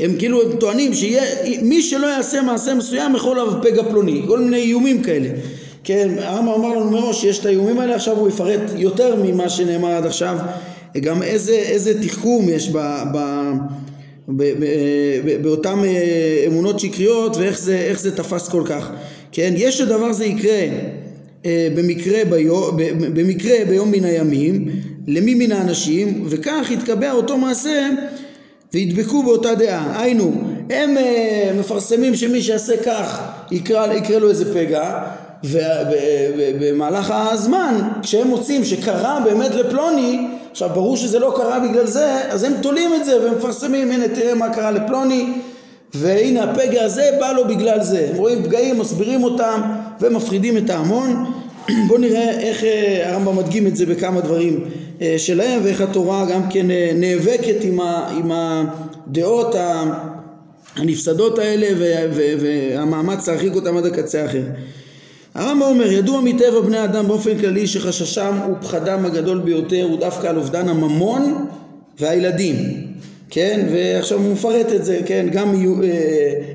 הם 0.00 0.16
כאילו 0.18 0.42
הם 0.42 0.56
טוענים 0.56 0.94
שמי 0.94 1.82
שלא 1.82 2.06
יעשה 2.06 2.42
מעשה 2.42 2.74
מסוים 2.74 3.14
יכול 3.14 3.40
עליו 3.40 3.62
פגע 3.62 3.82
פלוני, 3.82 4.22
כל 4.26 4.38
מיני 4.40 4.56
איומים 4.56 5.02
כאלה. 5.02 5.28
כן, 5.84 6.08
הרמב"ם 6.18 6.52
אמר 6.52 6.68
לנו 6.68 6.90
מראש 6.90 7.20
שיש 7.20 7.38
את 7.38 7.46
האיומים 7.46 7.78
האלה, 7.78 7.94
עכשיו 7.94 8.16
הוא 8.16 8.28
יפרט 8.28 8.60
יותר 8.76 9.16
ממה 9.24 9.48
שנאמר 9.48 9.88
עד 9.88 10.06
עכשיו, 10.06 10.38
גם 11.00 11.22
איזה, 11.22 11.52
איזה 11.52 12.02
תחכום 12.02 12.48
יש 12.48 12.68
ב, 12.68 12.78
ב, 13.14 13.18
ב, 14.28 14.42
ב, 14.42 14.64
ב, 15.24 15.42
באותן 15.42 15.84
אה, 15.84 16.44
אמונות 16.46 16.80
שקריות 16.80 17.36
ואיך 17.36 17.58
זה, 17.58 17.92
זה 17.94 18.16
תפס 18.16 18.48
כל 18.48 18.62
כך. 18.66 18.90
כן, 19.32 19.54
יש 19.56 19.78
שדבר 19.78 20.12
זה 20.12 20.24
יקרה 20.24 20.66
במקרה, 21.46 22.24
ביו, 22.30 22.72
במקרה 23.14 23.56
ביום 23.68 23.90
מן 23.90 24.04
הימים 24.04 24.68
למי 25.06 25.34
מן 25.34 25.52
האנשים 25.52 26.24
וכך 26.28 26.70
יתקבע 26.70 27.12
אותו 27.12 27.38
מעשה 27.38 27.88
וידבקו 28.74 29.22
באותה 29.22 29.54
דעה. 29.54 30.02
היינו, 30.02 30.32
הם 30.70 30.96
uh, 30.96 31.00
מפרסמים 31.60 32.14
שמי 32.14 32.42
שיעשה 32.42 32.76
כך 32.84 33.22
יקרא, 33.50 33.92
יקרא 33.92 34.18
לו 34.18 34.28
איזה 34.28 34.54
פגע, 34.54 35.02
ובמהלך 35.44 37.12
הזמן, 37.16 37.74
כשהם 38.02 38.28
מוצאים 38.28 38.64
שקרה 38.64 39.20
באמת 39.24 39.54
לפלוני, 39.54 40.28
עכשיו 40.50 40.70
ברור 40.74 40.96
שזה 40.96 41.18
לא 41.18 41.34
קרה 41.36 41.60
בגלל 41.60 41.86
זה, 41.86 42.30
אז 42.30 42.44
הם 42.44 42.52
תולים 42.62 42.94
את 42.94 43.04
זה 43.04 43.26
ומפרסמים, 43.26 43.90
הנה 43.90 44.08
תראה 44.08 44.34
מה 44.34 44.54
קרה 44.54 44.70
לפלוני, 44.70 45.32
והנה 45.94 46.42
הפגע 46.42 46.84
הזה 46.84 47.10
בא 47.20 47.32
לו 47.32 47.48
בגלל 47.48 47.82
זה. 47.82 48.08
הם 48.10 48.16
רואים 48.16 48.42
פגעים, 48.42 48.78
מסבירים 48.78 49.24
אותם 49.24 49.60
ומפחידים 50.00 50.56
את 50.56 50.70
ההמון. 50.70 51.24
בואו 51.88 51.98
נראה 52.00 52.40
איך 52.40 52.64
אה, 52.64 53.10
הרמב"ם 53.10 53.36
מדגים 53.36 53.66
את 53.66 53.76
זה 53.76 53.86
בכמה 53.86 54.20
דברים 54.20 54.64
אה, 55.00 55.14
שלהם 55.18 55.60
ואיך 55.64 55.80
התורה 55.80 56.26
גם 56.32 56.42
כן 56.50 56.70
אה, 56.70 56.90
נאבקת 56.94 57.64
עם, 57.64 57.80
עם 58.10 58.32
הדעות 58.32 59.54
הנפסדות 60.76 61.38
האלה 61.38 61.68
והמאמץ 62.40 63.28
להרחיק 63.28 63.54
אותם 63.54 63.76
עד 63.76 63.86
הקצה 63.86 64.22
האחר. 64.22 64.42
הרמב"ם 65.34 65.62
אומר, 65.62 65.92
ידוע 65.92 66.20
מטבע 66.20 66.60
בני 66.60 66.84
אדם 66.84 67.08
באופן 67.08 67.38
כללי 67.38 67.66
שחששם 67.66 68.38
ופחדם 68.52 69.04
הגדול 69.06 69.38
ביותר 69.38 69.82
הוא 69.82 70.00
דווקא 70.00 70.26
על 70.26 70.36
אובדן 70.36 70.68
הממון 70.68 71.46
והילדים, 71.98 72.56
כן? 73.30 73.66
ועכשיו 73.72 74.18
הוא 74.18 74.32
מפרט 74.32 74.72
את 74.72 74.84
זה, 74.84 75.00
כן? 75.06 75.26
גם 75.32 75.54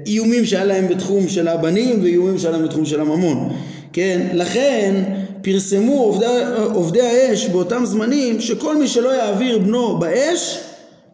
איומים 0.06 0.46
שהיה 0.46 0.66
להם 0.66 0.88
בתחום 0.88 1.28
של 1.28 1.48
הבנים 1.48 2.04
ואיומים 2.04 2.38
שהיה 2.38 2.52
להם 2.52 2.64
בתחום 2.64 2.86
של 2.86 3.02
הממון. 3.02 3.50
כן? 3.94 4.28
לכן 4.34 5.04
פרסמו 5.42 6.04
עובדי, 6.04 6.26
עובדי 6.74 7.02
האש 7.02 7.48
באותם 7.48 7.86
זמנים 7.86 8.42
שכל 8.42 8.78
מי 8.78 8.88
שלא 8.88 9.10
יעביר 9.10 9.58
בנו 9.60 10.00
באש 10.00 10.60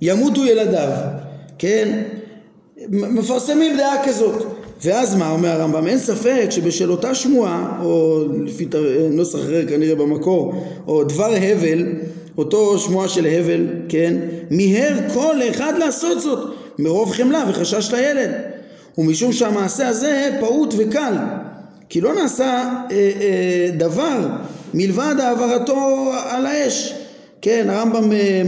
ימותו 0.01 0.45
ילדיו, 0.45 0.89
כן? 1.57 2.01
מפרסמים 2.89 3.77
דעה 3.77 4.05
כזאת. 4.05 4.43
ואז 4.83 5.15
מה 5.15 5.31
אומר 5.31 5.49
הרמב"ם? 5.49 5.87
אין 5.87 5.99
ספק 5.99 6.47
שבשל 6.49 6.91
אותה 6.91 7.15
שמועה, 7.15 7.79
או 7.83 8.23
לפי 8.45 8.65
נוסח 9.11 9.39
אחר 9.39 9.65
כנראה 9.69 9.95
במקור, 9.95 10.53
או 10.87 11.03
דבר 11.03 11.33
הבל, 11.41 11.85
אותו 12.39 12.80
שמועה 12.80 13.08
של 13.08 13.25
הבל, 13.25 13.67
כן? 13.89 14.15
מיהר 14.52 14.93
כל 15.13 15.36
אחד 15.49 15.73
לעשות 15.78 16.21
זאת 16.21 16.54
מרוב 16.80 17.12
חמלה 17.12 17.45
וחשש 17.49 17.93
לילד. 17.93 18.30
ומשום 18.97 19.34
שהמעשה 19.34 19.88
הזה 19.88 20.38
פעוט 20.39 20.73
וקל, 20.78 21.13
כי 21.89 22.02
לא 22.02 22.13
נעשה 22.13 22.45
אה, 22.45 22.91
אה, 22.91 23.69
דבר 23.78 24.28
מלבד 24.73 25.15
העברתו 25.19 26.12
על 26.30 26.45
האש. 26.45 26.93
כן, 27.41 27.67
הרמב"ם 27.69 28.12
אה, 28.12 28.41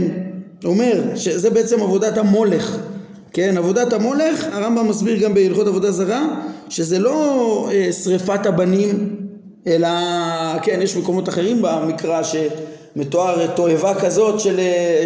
אומר 0.64 1.02
שזה 1.14 1.50
בעצם 1.50 1.82
עבודת 1.82 2.18
המולך. 2.18 2.78
כן, 3.32 3.58
עבודת 3.58 3.92
המולך, 3.92 4.46
הרמב"ם 4.52 4.88
מסביר 4.88 5.18
גם 5.18 5.34
בהלכות 5.34 5.66
עבודה 5.66 5.90
זרה, 5.90 6.26
שזה 6.68 6.98
לא 6.98 7.68
אה, 7.72 7.92
שריפת 7.92 8.46
הבנים, 8.46 9.16
אלא, 9.66 9.88
כן, 10.62 10.82
יש 10.82 10.96
מקומות 10.96 11.28
אחרים 11.28 11.62
במקרא 11.62 12.22
שמתואר 12.22 13.46
תועבה 13.46 13.94
כזאת 13.94 14.40
של, 14.40 14.60
אה, 14.60 15.04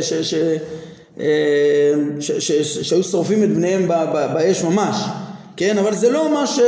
שהיו 2.20 3.02
שורפים 3.02 3.44
את 3.44 3.48
בניהם 3.48 3.88
באש 4.34 4.62
ממש. 4.64 4.96
כן, 5.56 5.78
אבל 5.78 5.94
זה 5.94 6.10
לא 6.10 6.34
מה 6.34 6.46
ש... 6.46 6.60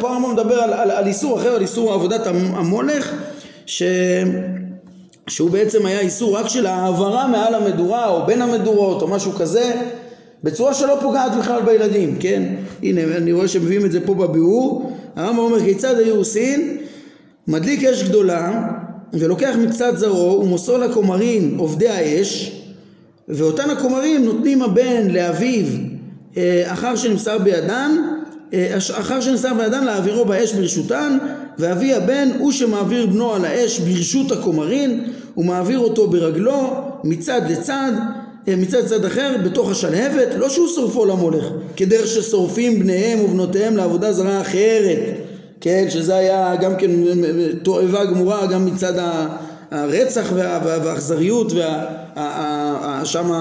פה 0.00 0.10
הרמב"ם 0.10 0.32
מדבר 0.32 0.54
על, 0.54 0.72
על, 0.72 0.90
על 0.90 1.06
איסור 1.06 1.38
אחר, 1.38 1.54
על 1.54 1.60
איסור 1.60 1.94
עבודת 1.94 2.26
המולך, 2.26 3.12
ש... 3.66 3.82
שהוא 5.28 5.50
בעצם 5.50 5.86
היה 5.86 6.00
איסור 6.00 6.36
רק 6.36 6.48
של 6.48 6.66
העברה 6.66 7.28
מעל 7.28 7.54
המדורה 7.54 8.08
או 8.08 8.26
בין 8.26 8.42
המדורות 8.42 9.02
או 9.02 9.08
משהו 9.08 9.32
כזה, 9.32 9.72
בצורה 10.44 10.74
שלא 10.74 10.98
פוגעת 11.00 11.36
בכלל 11.38 11.62
בילדים, 11.62 12.16
כן? 12.20 12.42
הנה, 12.82 13.00
אני 13.16 13.32
רואה 13.32 13.48
שמביאים 13.48 13.84
את 13.84 13.92
זה 13.92 14.06
פה 14.06 14.14
בביאור. 14.14 14.92
הרמב"ם 15.16 15.38
אומר, 15.38 15.60
כיצד 15.60 15.98
היו 15.98 16.16
עושים? 16.16 16.78
מדליק 17.48 17.84
אש 17.84 18.02
גדולה 18.02 18.68
ולוקח 19.12 19.54
מקצת 19.58 19.92
זרעו 19.96 20.40
ומוסר 20.40 20.76
לכומרים 20.78 21.58
עובדי 21.58 21.88
האש 21.88 22.62
ואותן 23.28 23.70
הכומרים 23.70 24.24
נותנים 24.24 24.62
הבן 24.62 25.10
לאביו 25.10 25.66
אה, 26.36 26.62
אחר 26.66 26.96
שנמסר 26.96 27.38
בידן, 27.38 27.96
אה, 28.54 28.76
אחר 28.76 29.20
שנמסר 29.20 29.54
בידן 29.54 29.84
להעבירו 29.84 30.24
באש 30.24 30.52
ברשותן, 30.52 31.18
ואבי 31.58 31.94
הבן 31.94 32.28
הוא 32.38 32.52
שמעביר 32.52 33.06
בנו 33.06 33.34
על 33.34 33.44
האש 33.44 33.78
ברשות 33.78 34.32
הכומרין, 34.32 35.04
ומעביר 35.36 35.78
אותו 35.78 36.06
ברגלו 36.06 36.74
מצד 37.04 37.40
לצד, 37.48 37.92
אה, 38.48 38.56
מצד 38.56 38.78
לצד 38.78 39.04
אחר 39.04 39.36
בתוך 39.44 39.70
השלהבת, 39.70 40.28
לא 40.36 40.48
שהוא 40.48 40.68
שורפו 40.68 41.04
למולך, 41.04 41.44
כדרך 41.76 42.06
ששורפים 42.06 42.78
בניהם 42.78 43.20
ובנותיהם 43.20 43.76
לעבודה 43.76 44.12
זרה 44.12 44.40
אחרת, 44.40 44.98
כן, 45.60 45.86
שזה 45.90 46.16
היה 46.16 46.56
גם 46.60 46.76
כן 46.76 46.90
תועבה 47.62 48.04
גמורה 48.04 48.46
גם 48.46 48.66
מצד 48.66 48.92
הרצח 49.70 50.32
והאכזריות 50.34 51.52
ושם 51.52 53.32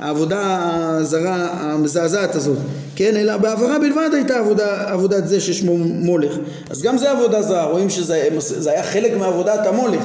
העבודה 0.00 0.58
הזרה 1.00 1.48
המזעזעת 1.52 2.34
הזאת, 2.34 2.58
כן, 2.96 3.16
אלא 3.16 3.36
בעברה 3.36 3.78
בלבד 3.78 4.10
הייתה 4.12 4.38
עבודה, 4.38 4.92
עבודת 4.92 5.28
זה 5.28 5.40
ששמו 5.40 5.78
מולך. 5.78 6.36
אז 6.70 6.82
גם 6.82 6.98
זה 6.98 7.10
עבודה 7.10 7.42
זרה, 7.42 7.64
רואים 7.64 7.90
שזה 7.90 8.70
היה 8.70 8.82
חלק 8.82 9.12
מעבודת 9.16 9.66
המולך, 9.66 10.02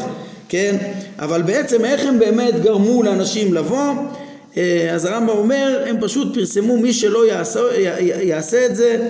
כן, 0.50 0.76
אבל 1.20 1.42
בעצם 1.42 1.86
איך 1.86 2.06
הם 2.06 2.20
באמת 2.20 2.62
גרמו 2.64 3.04
לאנשים 3.04 3.54
לבוא? 3.54 3.94
אה, 4.58 4.92
אז 4.94 5.06
הרמב"ם 5.06 5.30
אומר, 5.30 5.84
הם 5.88 5.98
פשוט 6.02 6.34
פרסמו 6.34 6.78
מי 6.78 6.94
שלא 6.94 7.28
יעשה, 7.28 7.60
יעשה 8.22 8.66
את 8.66 8.76
זה 8.76 9.08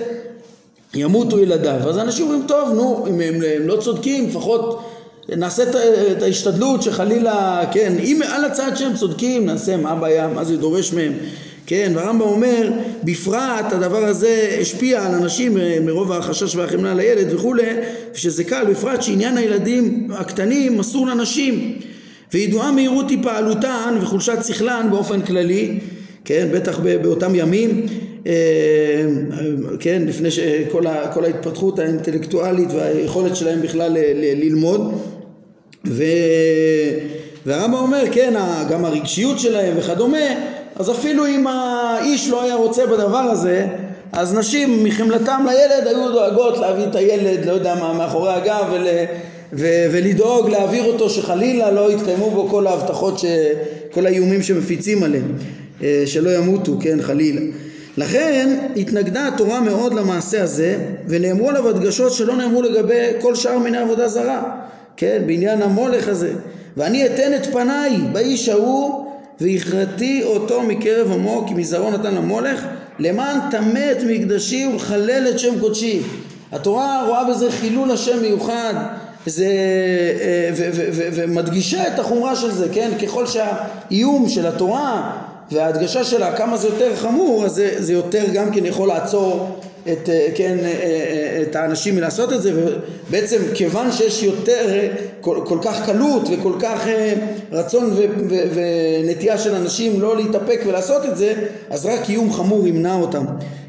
ימותו 0.94 1.38
ילדיו. 1.38 1.88
אז 1.88 1.98
אנשים 1.98 2.24
אומרים, 2.24 2.42
טוב, 2.48 2.72
נו, 2.72 3.04
אם 3.08 3.20
הם, 3.20 3.34
הם 3.34 3.66
לא 3.66 3.76
צודקים, 3.80 4.28
לפחות 4.28 4.84
נעשה 5.36 5.62
את 6.12 6.22
ההשתדלות 6.22 6.82
שחלילה, 6.82 7.64
כן, 7.72 7.92
אם 8.00 8.20
על 8.28 8.44
הצד 8.44 8.72
שהם 8.74 8.96
צודקים 8.96 9.46
נעשה 9.46 9.76
מה 9.76 9.90
הבעיה, 9.90 10.28
מה 10.28 10.44
זה 10.44 10.56
דורש 10.56 10.92
מהם, 10.92 11.12
כן, 11.66 11.92
והרמב"ם 11.94 12.20
אומר, 12.20 12.70
בפרט 13.04 13.72
הדבר 13.72 14.04
הזה 14.04 14.56
השפיע 14.60 15.06
על 15.06 15.14
אנשים 15.14 15.58
אה, 15.58 15.78
מרוב 15.84 16.12
החשש 16.12 16.56
והחמלה 16.56 16.94
לילד 16.94 17.34
וכולי, 17.34 17.66
ושזה 18.14 18.44
קל, 18.44 18.64
בפרט 18.70 19.02
שעניין 19.02 19.36
הילדים 19.36 20.08
הקטנים 20.14 20.80
אסור 20.80 21.06
לנשים, 21.06 21.78
וידועה 22.32 22.72
מהירות 22.72 23.10
היפעלותן 23.10 23.98
וחולשת 24.00 24.38
שכלן 24.44 24.86
באופן 24.90 25.22
כללי, 25.22 25.78
כן, 26.24 26.48
בטח 26.52 26.78
באותם 26.78 27.34
ימים, 27.34 27.86
כן, 29.80 30.02
לפני 30.06 30.30
שכל 30.30 31.24
ההתפתחות 31.24 31.78
האינטלקטואלית 31.78 32.68
והיכולת 32.72 33.36
שלהם 33.36 33.62
בכלל 33.62 33.96
ללמוד 34.14 34.92
ו... 35.86 36.04
והרמב"ם 37.46 37.74
אומר, 37.74 38.04
כן, 38.12 38.34
גם 38.70 38.84
הרגשיות 38.84 39.38
שלהם 39.38 39.74
וכדומה, 39.78 40.26
אז 40.76 40.90
אפילו 40.90 41.26
אם 41.26 41.46
האיש 41.46 42.28
לא 42.28 42.42
היה 42.42 42.54
רוצה 42.54 42.86
בדבר 42.86 43.18
הזה, 43.18 43.66
אז 44.12 44.34
נשים 44.34 44.84
מחמלתם 44.84 45.46
לילד 45.46 45.86
היו 45.86 46.12
דואגות 46.12 46.58
להביא 46.58 46.84
את 46.84 46.96
הילד, 46.96 47.46
לא 47.46 47.52
יודע 47.52 47.74
מה, 47.74 47.92
מאחורי 47.92 48.32
הגב 48.32 48.64
ול, 48.72 48.86
ו, 49.52 49.66
ולדאוג 49.92 50.50
להעביר 50.50 50.84
אותו 50.84 51.10
שחלילה 51.10 51.70
לא 51.70 51.92
יתקיימו 51.92 52.30
בו 52.30 52.48
כל 52.48 52.66
ההבטחות, 52.66 53.18
ש, 53.18 53.24
כל 53.90 54.06
האיומים 54.06 54.42
שמפיצים 54.42 55.02
עליהם, 55.02 55.32
אה, 55.82 56.02
שלא 56.06 56.30
ימותו, 56.30 56.72
כן, 56.80 57.02
חלילה. 57.02 57.40
לכן 57.98 58.58
התנגדה 58.76 59.28
התורה 59.28 59.60
מאוד 59.60 59.94
למעשה 59.94 60.42
הזה 60.42 60.78
ונאמרו 61.06 61.48
עליו 61.48 61.68
הדגשות 61.68 62.12
שלא 62.12 62.36
נאמרו 62.36 62.62
לגבי 62.62 63.04
כל 63.20 63.34
שאר 63.34 63.58
מיני 63.58 63.78
עבודה 63.78 64.08
זרה 64.08 64.42
כן, 64.96 65.22
בעניין 65.26 65.62
המולך 65.62 66.08
הזה. 66.08 66.32
ואני 66.76 67.06
אתן 67.06 67.34
את 67.34 67.46
פניי 67.46 67.96
באיש 68.12 68.48
ההוא 68.48 69.06
והכרתי 69.40 70.22
אותו 70.24 70.62
מקרב 70.62 71.12
עמו 71.12 71.44
כי 71.48 71.54
מזרעו 71.54 71.90
נתן 71.90 72.14
למולך 72.14 72.64
למען 72.98 73.38
טמא 73.50 73.92
את 73.92 74.02
מקדשי 74.06 74.66
ולחלל 74.66 75.28
את 75.30 75.38
שם 75.38 75.60
קודשי. 75.60 76.02
התורה 76.52 77.04
רואה 77.06 77.30
בזה 77.30 77.50
חילול 77.50 77.90
השם 77.90 78.22
מיוחד 78.22 78.74
זה, 79.26 79.46
אה, 80.20 80.50
ומדגישה 81.12 81.86
את 81.88 81.98
החומרה 81.98 82.36
של 82.36 82.50
זה, 82.50 82.66
כן? 82.72 82.90
ככל 83.02 83.26
שהאיום 83.26 84.28
של 84.28 84.46
התורה 84.46 85.12
וההדגשה 85.52 86.04
שלה 86.04 86.36
כמה 86.36 86.56
זה 86.56 86.68
יותר 86.68 86.96
חמור, 86.96 87.44
אז 87.44 87.52
זה, 87.52 87.74
זה 87.78 87.92
יותר 87.92 88.24
גם 88.32 88.52
כן 88.52 88.66
יכול 88.66 88.88
לעצור 88.88 89.58
את, 89.92 90.08
אה, 90.08 90.28
כן, 90.34 90.56
אה, 90.62 90.66
אה, 90.66 91.42
את 91.42 91.56
האנשים 91.56 91.96
מלעשות 91.96 92.32
את 92.32 92.42
זה 92.42 92.52
ובעצם 92.54 93.36
כיוון 93.54 93.92
שיש 93.92 94.22
יותר 94.22 94.66
כל, 95.20 95.40
כל 95.46 95.58
כך 95.62 95.86
קלות 95.86 96.28
וכל 96.30 96.52
כך 96.60 96.86
רצון 97.52 97.84
ו, 97.84 98.02
ו, 98.28 98.34
ונטייה 98.54 99.38
של 99.38 99.54
אנשים 99.54 100.00
לא 100.00 100.16
להתאפק 100.16 100.60
ולעשות 100.66 101.06
את 101.06 101.16
זה 101.16 101.34
אז 101.70 101.86
רק 101.86 102.10
איום 102.10 102.32
חמור 102.32 102.68
ימנע 102.68 102.94
אותם 102.94 103.24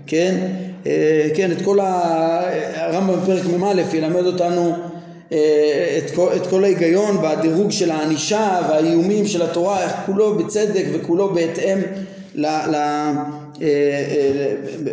כן, 0.07 0.35
כן 1.35 1.51
את 1.51 1.61
כל 1.63 1.79
הרמב"ם 2.75 3.21
בפרק 3.21 3.45
מ"א 3.45 3.73
ילמד 3.93 4.25
אותנו 4.25 4.75
את 5.29 6.11
כל, 6.15 6.29
את 6.35 6.47
כל 6.47 6.63
ההיגיון 6.63 7.17
בדירוג 7.21 7.71
של 7.71 7.91
הענישה 7.91 8.59
והאיומים 8.69 9.27
של 9.27 9.41
התורה 9.41 9.83
איך 9.83 9.91
כולו 10.05 10.37
בצדק 10.37 10.85
וכולו 10.93 11.33
בהתאם 11.33 11.79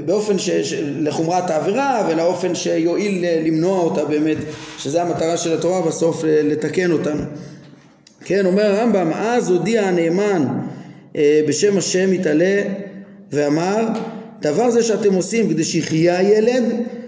באופן 0.05 0.39
ש, 0.39 0.51
ש, 0.51 0.75
לחומרת 1.01 1.51
העבירה 1.51 2.09
ולאופן 2.11 2.55
שיועיל 2.55 3.25
למנוע 3.47 3.81
אותה 3.81 4.05
באמת, 4.05 4.37
שזה 4.79 5.03
המטרה 5.03 5.37
של 5.37 5.55
התורה 5.55 5.83
בסוף 5.83 6.25
לתקן 6.25 6.93
אותנו. 6.93 7.23
כן, 8.25 8.47
אומר 8.47 8.65
הרמב"ם, 8.65 9.13
אז 9.15 9.51
הודיע 9.51 9.83
הנאמן 9.83 10.47
בשם 11.49 11.79
השם 11.79 12.13
יתעלה 12.13 12.63
ואמר, 13.33 13.87
דבר 14.41 14.71
זה 14.71 14.83
שאתם 14.83 15.15
עושים 15.15 15.49
כדי 15.49 15.65
שיחיה 15.65 16.19
הילד, 16.19 16.65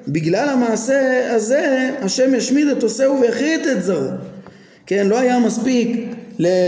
בגלל 0.09 0.49
המעשה 0.49 1.31
הזה 1.35 1.91
השם 2.01 2.35
ישמיד 2.35 2.69
את 2.69 2.83
עושהו 2.83 3.21
ויכרית 3.21 3.67
את 3.73 3.83
זרעו. 3.83 4.11
כן, 4.87 5.07
לא 5.07 5.19
היה 5.19 5.39
מספיק 5.39 6.15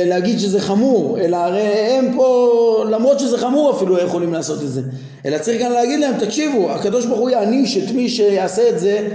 להגיד 0.06 0.38
שזה 0.38 0.60
חמור, 0.60 1.18
אלא 1.20 1.36
הרי 1.36 1.62
הם 1.62 2.12
פה, 2.16 2.84
למרות 2.90 3.20
שזה 3.20 3.38
חמור 3.38 3.76
אפילו 3.76 3.98
יכולים 3.98 4.32
לעשות 4.32 4.62
את 4.62 4.68
זה. 4.68 4.80
אלא 5.26 5.38
צריך 5.38 5.62
גם 5.62 5.72
להגיד 5.72 6.00
להם, 6.00 6.14
תקשיבו, 6.20 6.70
הקדוש 6.70 7.06
ברוך 7.06 7.20
הוא 7.20 7.30
יעניש 7.30 7.76
את 7.76 7.94
מי 7.94 8.08
שיעשה 8.08 8.68
את 8.68 8.80
זה 8.80 9.08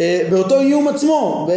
אה, 0.00 0.22
באותו 0.30 0.60
איום 0.60 0.88
עצמו. 0.88 1.48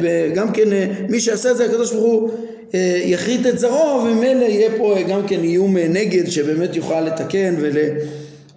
וגם 0.00 0.52
כן, 0.52 0.72
אה, 0.72 0.86
מי 1.08 1.20
שיעשה 1.20 1.50
את 1.50 1.56
זה, 1.56 1.64
הקדוש 1.64 1.92
ברוך 1.92 2.04
הוא 2.04 2.30
אה, 2.74 3.00
יכרית 3.04 3.46
את 3.46 3.58
זרעו, 3.58 4.04
וממילא 4.04 4.44
יהיה 4.44 4.70
פה 4.78 4.94
גם 5.08 5.26
כן 5.26 5.40
איום 5.42 5.76
נגד 5.76 6.30
שבאמת 6.30 6.76
יוכל 6.76 7.00
לתקן 7.00 7.54
ול... 7.60 7.76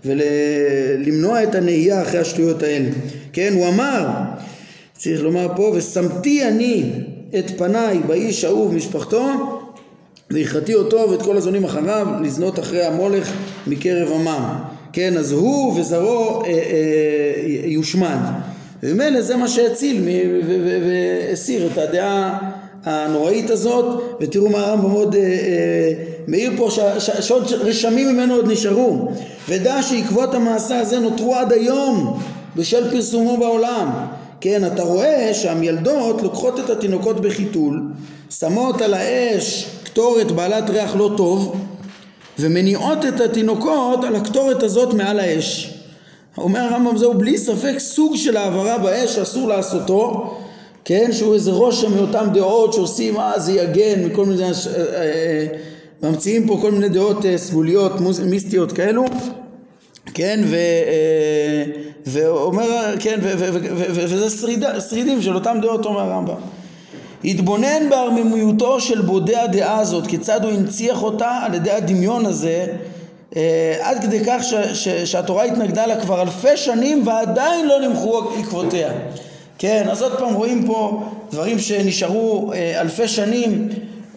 ולמנוע 0.05 1.43
את 1.43 1.55
הנהייה 1.55 2.01
אחרי 2.01 2.19
השטויות 2.19 2.63
האלה. 2.63 2.89
כן, 3.33 3.53
הוא 3.55 3.67
אמר, 3.67 4.07
צריך 4.97 5.21
לומר 5.21 5.47
פה, 5.55 5.73
ושמתי 5.75 6.47
אני 6.47 6.91
את 7.39 7.51
פניי 7.57 7.99
באיש 8.07 8.43
ההוא 8.43 8.65
ובמשפחתו 8.65 9.29
והכרתי 10.31 10.73
אותו 10.73 11.09
ואת 11.11 11.21
כל 11.21 11.37
הזונים 11.37 11.63
אחריו 11.63 12.07
לזנות 12.23 12.59
אחרי 12.59 12.83
המולך 12.83 13.33
מקרב 13.67 14.11
עמם. 14.11 14.55
כן, 14.93 15.17
אז 15.17 15.31
הוא 15.31 15.79
וזרעו 15.79 16.43
אה, 16.43 16.47
אה, 16.47 16.53
יושמד. 17.65 18.17
וממילא 18.83 19.21
זה 19.21 19.37
מה 19.37 19.47
שהציל 19.47 20.03
והסיר 20.85 21.67
את 21.67 21.77
הדעה 21.77 22.51
הנוראית 22.83 23.49
הזאת, 23.49 24.01
ותראו 24.21 24.49
מה 24.49 24.59
הרמב"ם 24.59 24.91
עוד 24.91 25.15
אה, 25.15 25.21
אה, 25.21 25.93
מעיר 26.27 26.51
פה 26.57 26.69
שעוד 27.19 27.53
רשמים 27.53 28.09
ממנו 28.09 28.35
עוד 28.35 28.51
נשארו. 28.51 29.07
ודע 29.49 29.83
שעקבות 29.83 30.33
המעשה 30.33 30.79
הזה 30.79 30.99
נותרו 30.99 31.35
עד 31.35 31.53
היום 31.53 32.19
בשל 32.55 32.91
פרסומו 32.91 33.37
בעולם. 33.37 33.89
כן, 34.41 34.65
אתה 34.65 34.83
רואה 34.83 35.33
שהמילדות 35.33 36.21
לוקחות 36.21 36.59
את 36.59 36.69
התינוקות 36.69 37.19
בחיתול, 37.21 37.81
שמות 38.29 38.81
על 38.81 38.93
האש 38.93 39.67
קטורת 39.83 40.31
בעלת 40.31 40.69
ריח 40.69 40.95
לא 40.95 41.11
טוב, 41.17 41.55
ומניעות 42.39 43.05
את 43.05 43.21
התינוקות 43.21 44.03
על 44.03 44.15
הקטורת 44.15 44.63
הזאת 44.63 44.93
מעל 44.93 45.19
האש. 45.19 45.73
אומר 46.37 46.59
הרמב"ם 46.59 46.97
זהו 46.97 47.13
בלי 47.13 47.37
ספק 47.37 47.75
סוג 47.77 48.15
של 48.15 48.37
העברה 48.37 48.77
באש 48.77 49.15
שאסור 49.15 49.47
לעשותו, 49.47 50.33
כן, 50.85 51.09
שהוא 51.11 51.33
איזה 51.33 51.51
רושם 51.51 51.95
מאותן 51.95 52.33
דעות 52.33 52.73
שעושים 52.73 53.17
אה 53.17 53.39
זה 53.39 53.51
יגן 53.51 54.03
מכל 54.05 54.25
מיני, 54.25 54.43
אה, 54.43 54.49
אה, 54.93 55.47
ממציאים 56.03 56.47
פה 56.47 56.57
כל 56.61 56.71
מיני 56.71 56.89
דעות 56.89 57.25
אה, 57.25 57.37
סגוליות, 57.37 57.91
מיסטיות 58.25 58.71
כאלו, 58.71 59.05
כן, 60.13 60.39
ו... 60.45 60.55
אה, 60.55 61.63
ואומר, 62.05 62.95
כן, 62.99 63.19
וזה 63.89 64.29
שרידים 64.89 65.21
של 65.21 65.35
אותם 65.35 65.57
דעות, 65.61 65.85
אומר 65.85 65.99
הרמב"ם. 65.99 66.35
התבונן 67.25 67.89
בערממיותו 67.89 68.79
של 68.79 69.01
בודה 69.01 69.43
הדעה 69.43 69.79
הזאת, 69.79 70.07
כיצד 70.07 70.43
הוא 70.43 70.51
הנציח 70.51 71.03
אותה 71.03 71.29
על 71.43 71.53
ידי 71.53 71.71
הדמיון 71.71 72.25
הזה, 72.25 72.67
אה, 73.35 73.77
עד 73.81 74.01
כדי 74.01 74.19
כך 74.25 74.43
ש, 74.43 74.53
ש, 74.53 74.87
שהתורה 74.87 75.43
התנגדה 75.43 75.85
לה 75.85 76.01
כבר 76.01 76.21
אלפי 76.21 76.57
שנים 76.57 77.07
ועדיין 77.07 77.67
לא 77.67 77.87
נמחו 77.87 78.19
עקבותיה. 78.39 78.91
כן, 79.57 79.87
אז 79.91 80.01
עוד 80.01 80.19
פעם 80.19 80.33
רואים 80.33 80.67
פה 80.67 81.03
דברים 81.31 81.59
שנשארו 81.59 82.51
אלפי 82.79 83.07
שנים, 83.07 83.69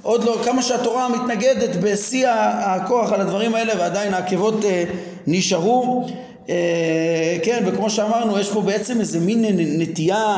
עוד 0.05 0.25
לא, 0.25 0.39
כמה 0.45 0.63
שהתורה 0.63 1.09
מתנגדת 1.09 1.77
בשיא 1.77 2.29
הכוח 2.29 3.13
על 3.13 3.21
הדברים 3.21 3.55
האלה 3.55 3.73
ועדיין 3.79 4.15
העקבות 4.15 4.65
אה, 4.65 4.85
נשארו. 5.27 6.07
אה, 6.49 7.37
כן, 7.43 7.63
וכמו 7.67 7.91
שאמרנו, 7.91 8.39
יש 8.39 8.51
פה 8.51 8.61
בעצם 8.61 9.01
איזה 9.01 9.21
מין 9.21 9.45
נטייה 9.59 10.37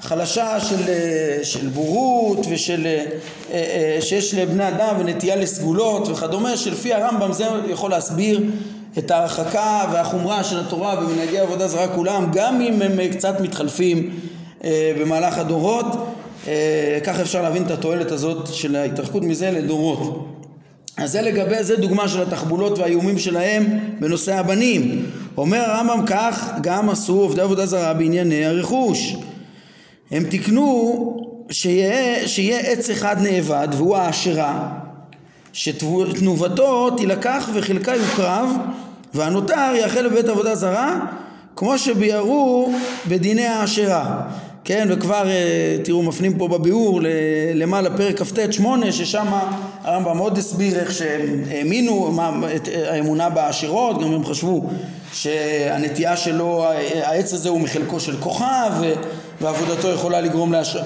חלשה 0.00 0.60
של, 0.60 0.88
אה, 0.88 1.38
של 1.42 1.66
בורות 1.68 2.46
ושל, 2.50 2.86
אה, 3.52 3.98
שיש 4.00 4.34
לבני 4.34 4.68
אדם 4.68 4.94
ונטייה 4.98 5.36
לסגולות 5.36 6.08
וכדומה, 6.08 6.56
שלפי 6.56 6.94
הרמב"ם 6.94 7.32
זה 7.32 7.44
יכול 7.68 7.90
להסביר 7.90 8.42
את 8.98 9.10
ההרחקה 9.10 9.84
והחומרה 9.92 10.44
של 10.44 10.60
התורה 10.60 10.96
במנהגי 10.96 11.38
עבודה 11.38 11.68
זרה 11.68 11.88
כולם, 11.88 12.30
גם 12.32 12.60
אם 12.60 12.82
הם 12.82 13.08
קצת 13.08 13.40
מתחלפים 13.40 14.10
במהלך 15.00 15.38
הדורות, 15.38 15.86
ככה 17.04 17.22
אפשר 17.22 17.42
להבין 17.42 17.62
את 17.62 17.70
התועלת 17.70 18.10
הזאת 18.10 18.54
של 18.54 18.76
ההתרחקות 18.76 19.22
מזה 19.22 19.50
לדורות. 19.50 20.34
אז 20.96 21.12
זה 21.12 21.22
לגבי, 21.22 21.64
זה 21.64 21.76
דוגמה 21.76 22.08
של 22.08 22.22
התחבולות 22.22 22.78
והאיומים 22.78 23.18
שלהם 23.18 23.78
בנושא 24.00 24.34
הבנים. 24.34 25.06
אומר 25.36 25.58
הרמב"ם 25.58 26.06
כך 26.06 26.52
גם 26.60 26.90
עשו 26.90 27.20
עובדי 27.20 27.40
עבודה 27.40 27.66
זרה 27.66 27.94
בענייני 27.94 28.44
הרכוש. 28.44 29.16
הם 30.10 30.24
תיקנו 30.24 31.16
שיהיה, 31.50 32.28
שיהיה 32.28 32.58
עץ 32.60 32.90
אחד 32.90 33.16
נאבד 33.20 33.68
והוא 33.72 33.96
העשרה 33.96 34.68
שתנובתו 35.52 36.90
תילקח 36.90 37.48
וחלקה 37.54 37.94
יוקרב 37.94 38.50
והנותר 39.14 39.74
יאכל 39.74 40.08
בבית 40.08 40.28
עבודה 40.28 40.54
זרה 40.54 41.00
כמו 41.56 41.78
שביארו 41.78 42.72
בדיני 43.08 43.46
העשרה 43.46 44.22
כן, 44.68 44.88
וכבר 44.90 45.28
אה, 45.28 45.76
תראו 45.84 46.02
מפנים 46.02 46.38
פה 46.38 46.48
בביאור 46.48 47.00
למעלה 47.54 47.96
פרק 47.96 48.22
כ"ט 48.22 48.52
שמונה 48.52 48.92
ששם 48.92 49.26
הרמב"ם 49.82 50.16
מאוד 50.16 50.38
הסביר 50.38 50.78
איך 50.78 50.92
שהם 50.92 51.44
האמינו 51.50 52.18
את 52.56 52.68
האמונה 52.86 53.28
בעשירות, 53.28 54.02
גם 54.02 54.12
הם 54.12 54.24
חשבו 54.24 54.62
שהנטייה 55.12 56.16
שלו, 56.16 56.64
העץ 57.02 57.32
הזה 57.32 57.48
הוא 57.48 57.60
מחלקו 57.60 58.00
של 58.00 58.16
כוכב 58.20 58.72
ועבודתו 59.40 59.88
יכולה 59.88 60.20
לגרום 60.20 60.52
להש... 60.52 60.76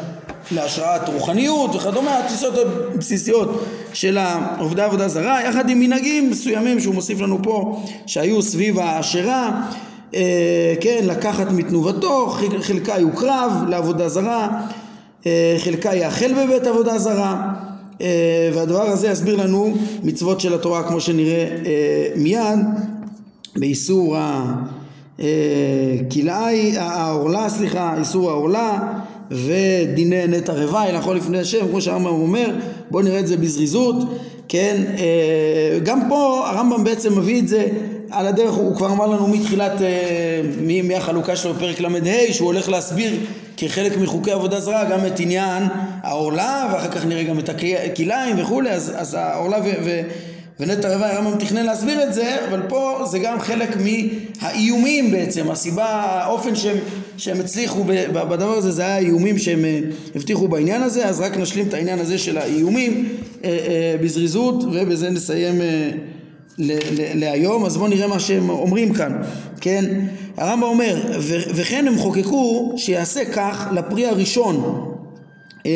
להשראת 0.50 1.08
רוחניות 1.08 1.74
וכדומה, 1.74 2.18
התפיסות 2.18 2.54
הבסיסיות 2.94 3.64
של 3.92 4.18
עובדי 4.58 4.82
עבודה 4.82 5.08
זרה, 5.08 5.42
יחד 5.42 5.70
עם 5.70 5.80
מנהגים 5.80 6.30
מסוימים 6.30 6.80
שהוא 6.80 6.94
מוסיף 6.94 7.20
לנו 7.20 7.38
פה 7.42 7.82
שהיו 8.06 8.42
סביב 8.42 8.78
העשירה. 8.78 9.48
אה, 9.48 9.91
כן, 10.80 11.04
לקחת 11.04 11.52
מתנובתו, 11.52 12.34
חלקה 12.60 12.98
יוקרב 12.98 13.52
לעבודה 13.68 14.08
זרה, 14.08 14.48
אה, 15.26 15.56
חלקה 15.58 15.94
יאכל 15.94 16.32
בבית 16.32 16.66
עבודה 16.66 16.98
זרה, 16.98 17.52
אה, 18.00 18.50
והדבר 18.54 18.82
הזה 18.82 19.08
יסביר 19.08 19.36
לנו 19.36 19.74
מצוות 20.02 20.40
של 20.40 20.54
התורה 20.54 20.82
כמו 20.82 21.00
שנראה 21.00 21.46
מיד, 22.16 22.58
באיסור 23.56 24.16
הכלאי, 25.18 26.78
העורלה, 26.78 27.48
סליחה, 27.48 27.94
איסור 27.98 28.30
העורלה 28.30 28.92
ודיני 29.30 30.26
נטע 30.26 30.52
רוואי, 30.52 30.92
לאכול 30.92 31.16
לפני 31.16 31.38
השם, 31.38 31.68
כמו 31.68 31.80
שהרמב"ם 31.80 32.06
אומר, 32.06 32.50
בואו 32.90 33.02
נראה 33.04 33.18
את 33.18 33.26
זה 33.26 33.36
בזריזות, 33.36 33.96
כן, 34.48 34.82
גם 35.82 36.00
פה 36.08 36.42
הרמב"ם 36.46 36.84
בעצם 36.84 37.18
מביא 37.18 37.40
את 37.40 37.48
זה 37.48 37.66
על 38.12 38.26
הדרך 38.26 38.54
הוא 38.54 38.76
כבר 38.76 38.86
אמר 38.86 39.06
לנו 39.06 39.28
מתחילת, 39.28 39.82
אה, 39.82 40.40
מהחלוקה 40.84 41.36
שלו 41.36 41.54
בפרק 41.54 41.80
ל"ה, 41.80 42.32
שהוא 42.32 42.46
הולך 42.46 42.68
להסביר 42.68 43.12
כחלק 43.56 43.96
מחוקי 43.96 44.30
עבודה 44.30 44.60
זרה 44.60 44.84
גם 44.84 45.06
את 45.06 45.20
עניין 45.20 45.62
העורלה, 46.02 46.70
ואחר 46.72 46.90
כך 46.90 47.06
נראה 47.06 47.22
גם 47.22 47.38
את 47.38 47.48
הכלאיים 47.48 48.36
וכולי, 48.38 48.70
אז, 48.70 48.92
אז 48.96 49.14
העורלה 49.14 49.58
ו... 49.64 49.68
ו 49.84 50.00
ונטע 50.60 50.94
רבעי 50.94 51.10
הרמב"ם 51.10 51.38
תכנן 51.38 51.66
להסביר 51.66 52.02
את 52.02 52.14
זה, 52.14 52.36
אבל 52.48 52.62
פה 52.68 53.02
זה 53.10 53.18
גם 53.18 53.40
חלק 53.40 53.76
מהאיומים 53.76 55.10
בעצם, 55.10 55.50
הסיבה, 55.50 55.84
האופן 55.84 56.56
שהם, 56.56 56.76
שהם 57.16 57.40
הצליחו 57.40 57.84
בדבר 57.84 58.52
הזה, 58.52 58.70
זה 58.70 58.82
היה 58.82 58.94
האיומים 58.94 59.38
שהם 59.38 59.64
אה, 59.64 59.80
הבטיחו 60.14 60.48
בעניין 60.48 60.82
הזה, 60.82 61.06
אז 61.06 61.20
רק 61.20 61.36
נשלים 61.36 61.68
את 61.68 61.74
העניין 61.74 61.98
הזה 61.98 62.18
של 62.18 62.38
האיומים 62.38 63.08
אה, 63.44 63.94
בזריזות, 64.02 64.64
ובזה 64.64 65.10
נסיים 65.10 65.60
להיום, 67.14 67.64
אז 67.64 67.76
בואו 67.76 67.88
נראה 67.88 68.06
מה 68.06 68.20
שהם 68.20 68.50
אומרים 68.50 68.94
כאן, 68.94 69.22
כן? 69.60 69.84
הרמב"ם 70.36 70.62
אומר, 70.62 70.96
וכן 71.54 71.88
הם 71.88 71.98
חוקקו 71.98 72.72
שיעשה 72.76 73.24
כך 73.24 73.68
לפרי 73.72 74.06
הראשון 74.06 74.88
אה, 75.66 75.70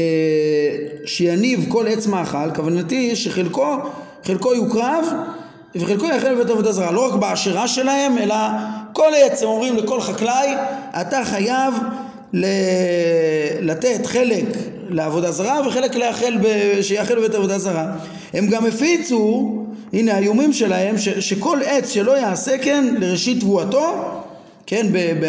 שיניב 1.05 1.67
כל 1.69 1.87
עץ 1.89 2.07
מאכל, 2.07 2.55
כוונתי 2.55 3.17
שחלקו 3.17 3.77
חלקו 4.25 4.55
יוקרב 4.55 5.05
וחלקו 5.75 6.07
יאכל 6.07 6.35
בבית 6.35 6.51
עבודה 6.51 6.73
זרה, 6.73 6.91
לא 6.91 7.07
רק 7.09 7.15
בעשירה 7.15 7.69
שלהם, 7.69 8.19
אלא 8.19 8.35
כל 8.93 9.12
עץ, 9.17 9.43
הם 9.43 9.49
אומרים 9.49 9.77
לכל 9.77 10.01
חקלאי, 10.01 10.49
אתה 11.01 11.25
חייב 11.25 11.75
לתת 13.61 14.07
חלק 14.07 14.45
לעבודה 14.89 15.31
זרה 15.31 15.61
וחלק. 15.67 15.93
שיאכל 16.81 17.15
בבית 17.19 17.35
עבודה 17.35 17.59
זרה. 17.59 17.87
הם 18.35 18.47
גם 18.47 18.67
הפיצו 18.67 19.53
הנה 19.97 20.15
האיומים 20.15 20.53
שלהם 20.53 20.99
ש, 20.99 21.09
שכל 21.09 21.59
עץ 21.65 21.91
שלא 21.91 22.19
יעשה 22.19 22.59
כן 22.59 22.95
לראשית 22.99 23.41
תבואתו 23.41 23.95
כן, 24.67 24.87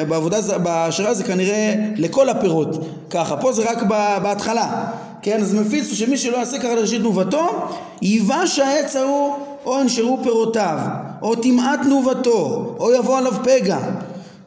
בעבודה, 0.09 0.57
בהשראה 0.57 1.13
זה 1.13 1.23
כנראה 1.23 1.75
לכל 1.95 2.29
הפירות. 2.29 2.87
ככה, 3.09 3.37
פה 3.37 3.51
זה 3.53 3.63
רק 3.71 3.83
בהתחלה. 4.23 4.85
כן, 5.21 5.41
אז 5.41 5.53
מפיצו 5.53 5.95
שמי 5.95 6.17
שלא 6.17 6.37
יעשה 6.37 6.59
ככה 6.59 6.75
לראשית 6.75 7.01
תנובתו 7.01 7.69
ייבש 8.01 8.59
העץ 8.59 8.95
ההוא 8.95 9.33
או 9.65 9.79
ינשרו 9.79 10.19
פירותיו 10.23 10.79
או 11.21 11.35
תמעט 11.35 11.79
תנובתו 11.83 12.75
או 12.79 12.93
יבוא 12.93 13.17
עליו 13.17 13.33
פגע. 13.43 13.77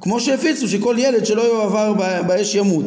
כמו 0.01 0.21
שהפיצו 0.21 0.69
שכל 0.69 0.95
ילד 0.99 1.27
שלא 1.27 1.43
יועבר 1.43 1.93
באש 2.27 2.55
ימות 2.55 2.87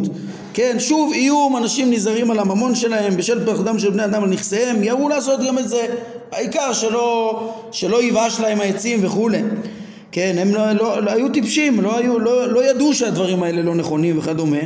כן, 0.54 0.76
שוב 0.80 1.14
איום, 1.14 1.58
אנשים 1.58 1.92
נזהרים 1.92 2.32
על 2.32 2.40
הממון 2.40 2.76
שלהם 2.76 3.18
בשל 3.18 3.46
פחדם 3.46 3.80
של 3.80 3.90
בני 3.90 4.06
אדם 4.06 4.24
על 4.24 4.30
נכסיהם, 4.30 4.84
יראו 4.84 5.10
לעשות 5.10 5.40
גם 5.48 5.60
את 5.60 5.70
זה, 5.70 5.86
העיקר 6.32 6.74
שלא, 6.74 7.40
שלא 7.72 8.02
ייבש 8.02 8.40
להם 8.40 8.62
העצים 8.62 9.00
וכולי. 9.06 9.42
כן, 10.12 10.36
הם 10.40 10.54
לא, 10.54 10.72
לא, 10.72 11.04
לא 11.04 11.12
היו 11.12 11.30
טיפשים, 11.30 11.82
לא, 11.82 11.98
היו, 11.98 12.20
לא, 12.20 12.48
לא 12.52 12.70
ידעו 12.70 12.94
שהדברים 12.94 13.44
האלה 13.44 13.62
לא 13.62 13.76
נכונים 13.76 14.20
וכדומה. 14.20 14.58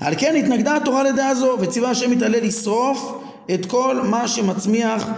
על 0.00 0.14
כן 0.18 0.36
התנגדה 0.36 0.76
התורה 0.76 1.02
לדעה 1.02 1.34
זו, 1.34 1.56
וציווה 1.60 1.90
השם 1.90 2.12
יתעלה 2.12 2.38
לשרוף 2.40 3.22
את 3.54 3.66
כל 3.66 3.96
מה 4.02 4.28
שמצמיח 4.28 5.08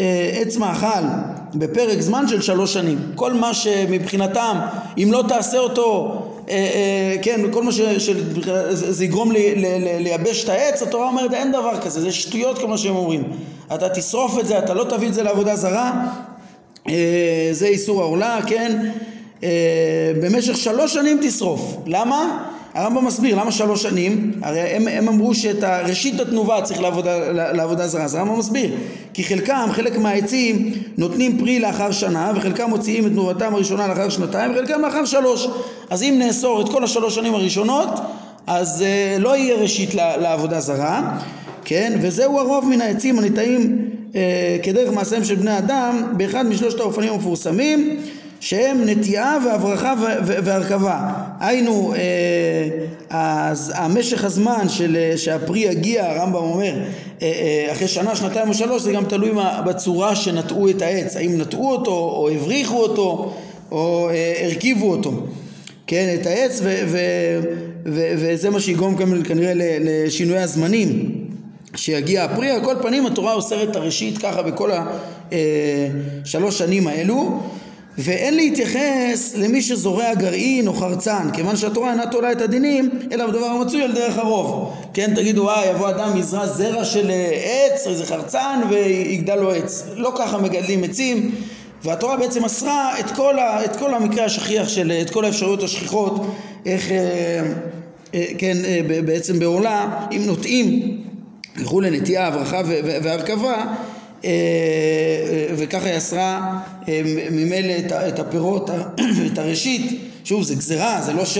אה, 0.00 0.30
עץ 0.34 0.56
מאכל 0.56 1.04
בפרק 1.54 2.00
זמן 2.00 2.28
של 2.28 2.40
שלוש 2.40 2.72
שנים. 2.72 2.98
כל 3.14 3.32
מה 3.32 3.54
שמבחינתם, 3.54 4.56
אם 4.98 5.08
לא 5.12 5.24
תעשה 5.28 5.58
אותו 5.58 6.22
כן, 7.22 7.40
כל 7.52 7.62
מה 7.62 7.72
שזה 7.72 9.04
יגרום 9.04 9.32
לי, 9.32 9.54
ל, 9.54 9.66
ל, 9.66 10.02
לייבש 10.02 10.44
את 10.44 10.48
העץ, 10.48 10.82
התורה 10.82 11.06
אומרת 11.06 11.32
אין 11.32 11.52
דבר 11.52 11.80
כזה, 11.80 12.00
זה 12.00 12.12
שטויות 12.12 12.58
כמו 12.58 12.78
שהם 12.78 12.96
אומרים. 12.96 13.22
אתה 13.74 13.88
תשרוף 13.88 14.38
את 14.38 14.46
זה, 14.46 14.58
אתה 14.58 14.74
לא 14.74 14.84
תביא 14.84 15.08
את 15.08 15.14
זה 15.14 15.22
לעבודה 15.22 15.56
זרה, 15.56 15.92
אה, 16.88 17.48
זה 17.52 17.66
איסור 17.66 18.02
העולה, 18.02 18.38
כן? 18.46 18.90
במשך 20.22 20.56
שלוש 20.56 20.94
שנים 20.94 21.20
תשרוף. 21.22 21.76
למה? 21.86 22.44
הרמב"ם 22.74 23.04
מסביר 23.04 23.36
למה 23.40 23.52
שלוש 23.52 23.82
שנים, 23.82 24.32
הרי 24.42 24.60
הם, 24.60 24.88
הם 24.88 25.08
אמרו 25.08 25.34
שאת 25.34 25.64
ראשית 25.64 26.20
התנובה 26.20 26.62
צריך 26.62 26.80
לעבודה, 26.80 27.32
לעבודה 27.32 27.86
זרה, 27.86 28.04
אז 28.04 28.14
הרמב"ם 28.14 28.38
מסביר 28.38 28.76
כי 29.14 29.24
חלקם, 29.24 29.68
חלק 29.72 29.98
מהעצים 29.98 30.72
נותנים 30.98 31.38
פרי 31.38 31.60
לאחר 31.60 31.90
שנה 31.92 32.32
וחלקם 32.36 32.70
מוציאים 32.70 33.06
את 33.06 33.10
תנובתם 33.12 33.54
הראשונה 33.54 33.86
לאחר 33.88 34.08
שנתיים 34.08 34.52
וחלקם 34.52 34.80
לאחר 34.80 35.04
שלוש. 35.04 35.48
אז 35.90 36.02
אם 36.02 36.14
נאסור 36.18 36.60
את 36.60 36.68
כל 36.68 36.84
השלוש 36.84 37.14
שנים 37.14 37.34
הראשונות 37.34 37.88
אז 38.46 38.84
uh, 38.84 39.22
לא 39.22 39.36
יהיה 39.36 39.56
ראשית 39.56 39.94
לעבודה 39.94 40.60
זרה. 40.60 41.18
כן? 41.64 41.98
וזהו 42.02 42.38
הרוב 42.38 42.68
מן 42.68 42.80
העצים 42.80 43.18
הניטעים 43.18 43.88
uh, 44.12 44.16
כדרך 44.62 44.92
מעשיהם 44.92 45.24
של 45.24 45.34
בני 45.34 45.58
אדם 45.58 46.02
באחד 46.16 46.46
משלושת 46.46 46.80
האופנים 46.80 47.12
המפורסמים 47.12 47.96
שהם 48.44 48.82
נטיעה 48.86 49.38
והברכה 49.44 49.94
והרכבה. 50.24 51.10
היינו 51.40 51.94
אה, 53.10 53.52
המשך 53.74 54.24
הזמן 54.24 54.68
של, 54.68 54.96
אה, 54.96 55.18
שהפרי 55.18 55.58
יגיע 55.58 56.10
הרמב"ם 56.10 56.34
אומר 56.34 56.74
אה, 57.22 57.68
אחרי 57.72 57.88
שנה 57.88 58.16
שנתיים 58.16 58.48
או 58.48 58.54
שלוש 58.54 58.82
זה 58.82 58.92
גם 58.92 59.04
תלוי 59.04 59.30
בצורה 59.66 60.16
שנטעו 60.16 60.68
את 60.68 60.82
העץ. 60.82 61.16
האם 61.16 61.40
נטעו 61.40 61.70
אותו 61.70 61.90
או 61.90 62.28
הבריחו 62.28 62.76
אותו 62.76 63.34
או 63.70 64.10
הרכיבו 64.42 64.90
אותו. 64.90 65.12
כן 65.86 66.16
את 66.20 66.26
העץ 66.26 66.60
ו, 66.62 66.82
ו, 66.86 66.98
ו, 67.86 68.12
וזה 68.16 68.50
מה 68.50 68.60
שיגרום 68.60 68.96
כנראה 69.24 69.52
לשינוי 69.80 70.38
הזמנים. 70.38 71.14
שיגיע 71.76 72.24
הפרי 72.24 72.50
על 72.50 72.64
כל 72.64 72.74
פנים 72.82 73.06
התורה 73.06 73.34
אוסרת 73.34 73.70
את 73.70 73.76
הראשית 73.76 74.18
ככה 74.18 74.42
בכל 74.42 74.70
השלוש 76.24 76.58
שנים 76.58 76.86
האלו 76.86 77.40
ואין 77.98 78.34
להתייחס 78.34 79.34
למי 79.36 79.62
שזורע 79.62 80.14
גרעין 80.14 80.68
או 80.68 80.74
חרצן 80.74 81.28
כיוון 81.32 81.56
שהתורה 81.56 81.90
אינה 81.90 82.06
תולה 82.06 82.32
את 82.32 82.40
הדינים 82.40 82.90
אלא 83.12 83.26
בדבר 83.26 83.46
המצוי 83.46 83.82
על 83.82 83.92
דרך 83.92 84.18
הרוב. 84.18 84.74
כן 84.94 85.14
תגידו 85.14 85.50
אה 85.50 85.66
יבוא 85.66 85.90
אדם 85.90 86.16
יזרע 86.16 86.46
זרע 86.46 86.84
של 86.84 87.10
אה, 87.10 87.30
עץ 87.44 87.86
איזה 87.86 88.06
חרצן 88.06 88.60
ויגדל 88.70 89.34
לו 89.34 89.50
עץ. 89.52 89.86
לא 89.96 90.12
ככה 90.16 90.38
מגדלים 90.38 90.84
עצים 90.84 91.30
והתורה 91.84 92.16
בעצם 92.16 92.44
אסרה 92.44 93.00
את 93.00 93.10
כל, 93.10 93.38
ה, 93.38 93.64
את 93.64 93.76
כל 93.76 93.94
המקרה 93.94 94.24
השכיח 94.24 94.68
של 94.68 94.92
את 95.02 95.10
כל 95.10 95.24
האפשרויות 95.24 95.62
השכיחות 95.62 96.26
איך 96.66 96.90
אה, 96.90 97.42
אה, 98.14 98.24
כן 98.38 98.56
אה, 98.64 98.80
בעצם 99.04 99.38
בעולה 99.38 100.06
אם 100.12 100.22
נוטעים 100.26 100.98
וכולי 101.56 101.90
נטייה 101.90 102.26
הברכה 102.26 102.60
והרכבה 103.02 103.64
וככה 105.56 105.88
היא 105.88 105.96
אסרה 105.96 106.58
אה, 106.88 107.00
ממילא 107.30 107.74
את 108.08 108.18
הפירות, 108.18 108.70
את 109.32 109.38
הראשית, 109.38 110.00
שוב 110.24 110.42
זה 110.42 110.54
גזירה, 110.54 111.00
זה 111.00 111.12
לא 111.12 111.24
ש, 111.24 111.38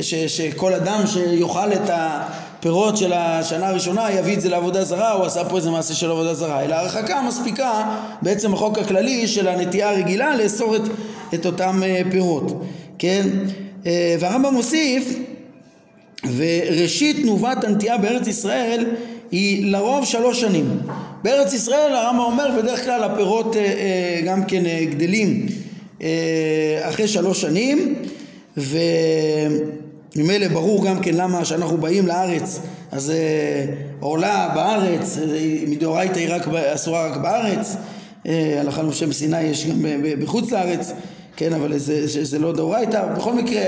ש, 0.00 0.14
שכל 0.14 0.74
אדם 0.74 1.02
שיאכל 1.06 1.72
את 1.72 1.90
הפירות 1.92 2.96
של 2.96 3.12
השנה 3.12 3.68
הראשונה 3.68 4.10
יביא 4.10 4.34
את 4.34 4.40
זה 4.40 4.48
לעבודה 4.48 4.84
זרה 4.84 5.12
או 5.12 5.26
עשה 5.26 5.44
פה 5.44 5.56
איזה 5.56 5.70
מעשה 5.70 5.94
של 5.94 6.10
עבודה 6.10 6.34
זרה, 6.34 6.64
אלא 6.64 6.74
הרחקה 6.74 7.22
מספיקה 7.22 7.96
בעצם 8.22 8.54
החוק 8.54 8.78
הכללי 8.78 9.26
של 9.26 9.48
הנטייה 9.48 9.90
הרגילה 9.90 10.36
לאסור 10.36 10.76
את, 10.76 10.82
את 11.34 11.46
אותם 11.46 11.82
פירות, 12.10 12.62
כן? 12.98 13.28
והרמב"ם 14.20 14.54
מוסיף 14.54 15.18
וראשית 16.36 17.16
תנובת 17.16 17.64
הנטייה 17.64 17.98
בארץ 17.98 18.26
ישראל 18.26 18.86
היא 19.30 19.72
לרוב 19.72 20.04
שלוש 20.04 20.40
שנים. 20.40 20.80
בארץ 21.22 21.52
ישראל 21.52 21.92
הרמב"ם 21.92 22.20
אומר 22.20 22.50
בדרך 22.62 22.84
כלל 22.84 23.04
הפירות 23.04 23.56
אה, 23.56 23.60
אה, 23.60 24.20
גם 24.26 24.44
כן 24.44 24.66
אה, 24.66 24.84
גדלים 24.90 25.46
אחרי 26.82 27.08
שלוש 27.08 27.40
שנים 27.40 27.94
וממילא 28.56 30.48
ברור 30.48 30.86
גם 30.86 31.00
כן 31.00 31.14
למה 31.14 31.44
שאנחנו 31.44 31.76
באים 31.76 32.06
לארץ 32.06 32.60
אז 32.92 33.12
עורלה 34.00 34.50
בארץ 34.54 35.18
מדאורייתא 35.66 36.18
היא 36.18 36.34
רק 36.34 36.48
אסורה 36.48 37.06
רק 37.06 37.16
בארץ 37.16 37.76
הלכה 38.60 38.82
למשה 38.82 39.06
בסיני 39.06 39.42
יש 39.42 39.66
גם 39.66 39.84
בחוץ 40.20 40.52
לארץ 40.52 40.92
כן, 41.36 41.52
אבל 41.52 41.78
זה, 41.78 42.06
זה, 42.06 42.24
זה 42.24 42.38
לא 42.38 42.52
דאורייתא. 42.52 43.06
בכל 43.16 43.32
מקרה, 43.32 43.62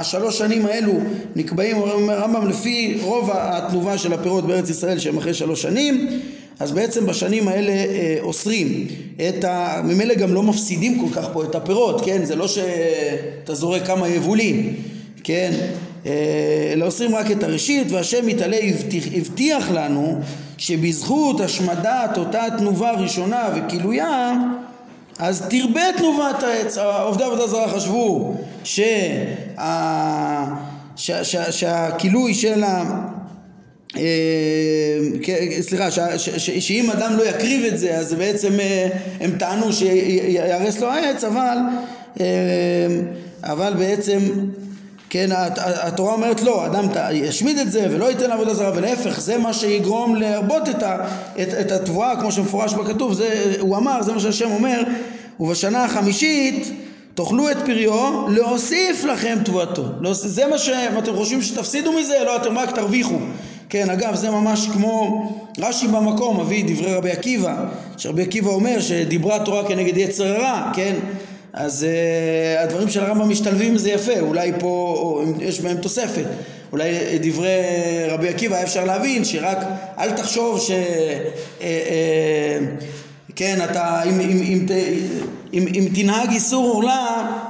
השלוש 0.00 0.38
שנים 0.38 0.66
האלו 0.66 0.92
נקבעים, 1.36 1.76
אומר 1.76 2.14
הרמב"ם, 2.14 2.48
לפי 2.48 2.98
רוב 3.02 3.30
התנובה 3.32 3.98
של 3.98 4.12
הפירות 4.12 4.46
בארץ 4.46 4.70
ישראל 4.70 4.98
שהם 4.98 5.18
אחרי 5.18 5.34
שלוש 5.34 5.62
שנים, 5.62 6.20
אז 6.60 6.72
בעצם 6.72 7.06
בשנים 7.06 7.48
האלה 7.48 7.72
אה, 7.72 8.16
אוסרים 8.20 8.86
את 9.28 9.44
ה... 9.44 9.80
ממילא 9.84 10.14
גם 10.14 10.34
לא 10.34 10.42
מפסידים 10.42 11.00
כל 11.00 11.14
כך 11.14 11.28
פה 11.32 11.44
את 11.44 11.54
הפירות, 11.54 12.04
כן? 12.04 12.24
זה 12.24 12.36
לא 12.36 12.48
שאתה 12.48 13.54
זורק 13.54 13.86
כמה 13.86 14.08
יבולים, 14.08 14.74
כן? 15.24 15.52
אה, 16.06 16.70
אלא 16.72 16.86
אוסרים 16.86 17.14
רק 17.14 17.30
את 17.30 17.42
הראשית, 17.42 17.92
והשם 17.92 18.28
יתעלה 18.28 18.56
הבטיח, 18.62 19.04
הבטיח 19.16 19.70
לנו 19.70 20.20
שבזכות 20.58 21.40
השמדת 21.40 22.16
אותה 22.16 22.44
תנובה 22.58 22.90
ראשונה 22.90 23.48
וכילויה 23.54 24.34
אז 25.18 25.42
תרבה 25.50 25.82
תנובת 25.96 26.42
העץ, 26.42 26.78
עובדי 26.78 27.24
עבודה 27.24 27.46
זרה 27.46 27.68
חשבו 27.68 28.34
שה... 28.64 29.24
שה... 30.96 31.24
שה... 31.24 31.52
שהכילוי 31.52 32.34
של 32.34 32.64
ה... 32.64 32.84
אה, 33.96 34.02
סליחה, 35.60 35.88
שאם 36.38 36.90
אדם 36.90 37.16
לא 37.16 37.22
יקריב 37.28 37.64
את 37.64 37.78
זה 37.78 37.94
אז 37.94 38.14
בעצם 38.14 38.60
אה, 38.60 38.88
הם 39.20 39.30
טענו 39.38 39.72
שיהרס 39.72 40.80
לו 40.80 40.90
העץ 40.90 41.24
אבל 41.24 41.56
אה, 42.20 42.26
אבל 43.42 43.74
בעצם 43.78 44.18
כן, 45.10 45.30
התורה 45.56 46.12
אומרת 46.12 46.42
לא, 46.42 46.66
אדם 46.66 46.88
ישמיד 47.12 47.58
את 47.58 47.72
זה 47.72 47.86
ולא 47.90 48.10
ייתן 48.10 48.30
עבודה 48.30 48.54
זרה 48.54 48.72
ולהפך 48.74 49.20
זה 49.20 49.38
מה 49.38 49.52
שיגרום 49.52 50.16
להרבות 50.16 50.68
את, 50.68 50.82
את, 51.60 51.72
התבואה 51.72 52.20
כמו 52.20 52.32
שמפורש 52.32 52.74
בכתוב, 52.74 53.14
זה, 53.14 53.54
הוא 53.58 53.76
אמר, 53.76 54.02
זה 54.02 54.12
מה 54.12 54.20
שהשם 54.20 54.50
אומר 54.50 54.82
ובשנה 55.40 55.84
החמישית 55.84 56.72
תאכלו 57.14 57.50
את 57.50 57.56
פריו 57.64 58.28
להוסיף 58.28 59.04
לכם 59.04 59.38
תבואתו 59.44 59.84
זה 60.12 60.46
מה 60.46 60.58
שאתם 60.58 61.16
חושבים 61.16 61.42
שתפסידו 61.42 61.92
מזה? 61.92 62.14
לא, 62.24 62.36
אתם 62.36 62.58
רק 62.58 62.70
תרוויחו 62.70 63.18
כן, 63.74 63.90
אגב, 63.90 64.14
זה 64.14 64.30
ממש 64.30 64.68
כמו 64.72 65.26
רש"י 65.58 65.88
במקום 65.88 66.40
מביא 66.40 66.64
דברי 66.66 66.94
רבי 66.94 67.10
עקיבא, 67.10 67.64
שרבי 67.96 68.22
עקיבא 68.22 68.50
אומר 68.50 68.80
שדיברה 68.80 69.44
תורה 69.44 69.68
כנגד 69.68 69.96
יצר 69.96 70.26
הרע, 70.26 70.70
כן? 70.74 70.94
אז 71.52 71.86
uh, 71.86 72.62
הדברים 72.62 72.88
של 72.88 73.04
הרמב"ם 73.04 73.30
משתלבים 73.30 73.78
זה 73.78 73.90
יפה, 73.90 74.20
אולי 74.20 74.52
פה 74.58 74.96
או, 74.98 75.22
יש 75.40 75.60
בהם 75.60 75.76
תוספת. 75.76 76.24
אולי 76.72 77.18
דברי 77.22 77.50
רבי 78.08 78.28
עקיבא 78.28 78.62
אפשר 78.62 78.84
להבין 78.84 79.24
שרק 79.24 79.58
אל 79.98 80.10
תחשוב 80.10 80.60
ש... 80.60 80.70
Uh, 80.70 81.60
uh, 81.60 81.64
כן, 83.36 83.58
אתה, 83.64 84.02
אם, 84.02 84.20
אם, 84.20 84.42
אם, 84.42 84.66
אם, 85.54 85.66
אם 85.74 85.88
תנהג 85.94 86.30
איסור 86.30 86.72
עורלה 86.72 86.92
אה, 86.92 87.43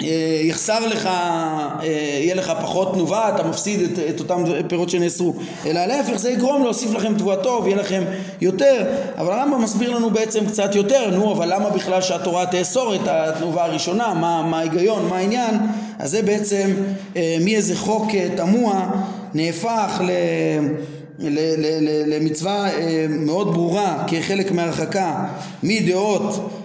יחסר 0.00 0.86
לך, 0.86 1.06
אה, 1.06 1.80
יהיה 2.20 2.34
לך 2.34 2.52
פחות 2.62 2.94
תנובה, 2.94 3.28
אתה 3.34 3.48
מפסיד 3.48 3.80
את, 3.80 3.98
את 4.08 4.20
אותם 4.20 4.44
פירות 4.68 4.90
שנאסרו, 4.90 5.34
אלא 5.66 5.86
להפך 5.86 6.16
זה 6.16 6.30
יגרום 6.30 6.62
להוסיף 6.62 6.94
לכם 6.94 7.14
תבואתו 7.14 7.60
ויהיה 7.64 7.76
לכם 7.76 8.02
יותר, 8.40 8.84
אבל 9.18 9.32
הרמב"ם 9.32 9.62
מסביר 9.62 9.90
לנו 9.90 10.10
בעצם 10.10 10.46
קצת 10.46 10.74
יותר, 10.74 11.10
נו 11.10 11.32
אבל 11.32 11.54
למה 11.54 11.70
בכלל 11.70 12.02
שהתורה 12.02 12.46
תאסור 12.46 12.94
את 12.94 13.00
התנובה 13.06 13.64
הראשונה, 13.64 14.14
מה, 14.14 14.42
מה 14.42 14.58
ההיגיון, 14.58 15.08
מה 15.08 15.16
העניין, 15.16 15.54
אז 15.98 16.10
זה 16.10 16.22
בעצם 16.22 16.70
אה, 17.16 17.36
מאיזה 17.44 17.76
חוק 17.76 18.06
תמוה 18.36 18.90
נהפך 19.34 20.00
ל... 20.04 20.10
למצווה 22.06 22.68
מאוד 23.08 23.52
ברורה 23.52 24.04
כחלק 24.06 24.52
מהרחקה 24.52 25.24
מדעות 25.62 26.22
אה, 26.22 26.63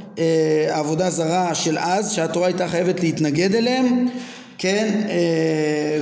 עבודה 0.69 1.09
זרה 1.09 1.55
של 1.55 1.77
אז 1.77 2.11
שהתורה 2.11 2.47
הייתה 2.47 2.67
חייבת 2.67 2.99
להתנגד 2.99 3.55
אליהם 3.55 4.07
כן 4.59 5.01
אה, 5.09 5.99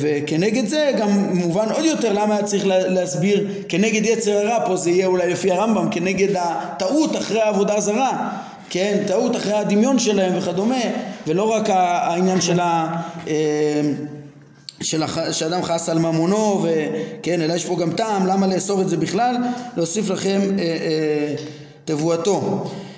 וכנגד 0.00 0.66
זה 0.66 0.92
גם 0.98 1.10
מובן 1.34 1.70
עוד 1.70 1.84
יותר 1.84 2.12
למה 2.12 2.34
היה 2.34 2.44
צריך 2.44 2.66
להסביר 2.66 3.46
כנגד 3.68 4.06
יצר 4.06 4.32
הרע 4.32 4.66
פה 4.66 4.76
זה 4.76 4.90
יהיה 4.90 5.06
אולי 5.06 5.32
לפי 5.32 5.50
הרמב"ם 5.50 5.88
כנגד 5.90 6.36
הטעות 6.36 7.16
אחרי 7.16 7.40
העבודה 7.40 7.80
זרה 7.80 8.30
כן 8.70 9.02
טעות 9.06 9.36
אחרי 9.36 9.52
הדמיון 9.52 9.98
שלהם 9.98 10.38
וכדומה 10.38 10.80
ולא 11.26 11.42
רק 11.42 11.70
העניין 11.70 12.40
של 12.40 12.60
ה... 12.60 12.96
אה, 13.28 13.34
של 14.80 15.02
הח... 15.02 15.32
שאדם 15.32 15.62
חס 15.62 15.88
על 15.88 15.98
ממונו 15.98 16.66
וכן 16.66 17.40
אלא 17.40 17.54
יש 17.54 17.64
פה 17.64 17.76
גם 17.80 17.92
טעם 17.92 18.26
למה 18.26 18.46
לאסור 18.46 18.82
את 18.82 18.88
זה 18.88 18.96
בכלל? 18.96 19.36
להוסיף 19.76 20.10
לכם 20.10 20.40
אה, 20.58 20.64
אה, 20.64 21.34
תבואתו. 21.84 22.64
אה, 22.64 22.93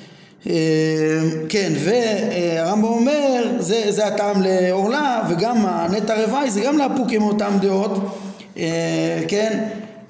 כן, 1.48 1.72
והרמב"ם 1.76 2.84
אומר, 2.84 3.44
זה, 3.58 3.84
זה 3.88 4.06
הטעם 4.06 4.42
לעורלה, 4.42 5.22
וגם 5.30 5.66
הנטע 5.66 6.24
רוואי 6.24 6.50
זה 6.50 6.60
גם 6.60 6.78
לאפוק 6.78 7.12
עם 7.12 7.22
אותם 7.22 7.52
דעות, 7.60 8.18
אה, 8.58 9.22
כן, 9.28 9.64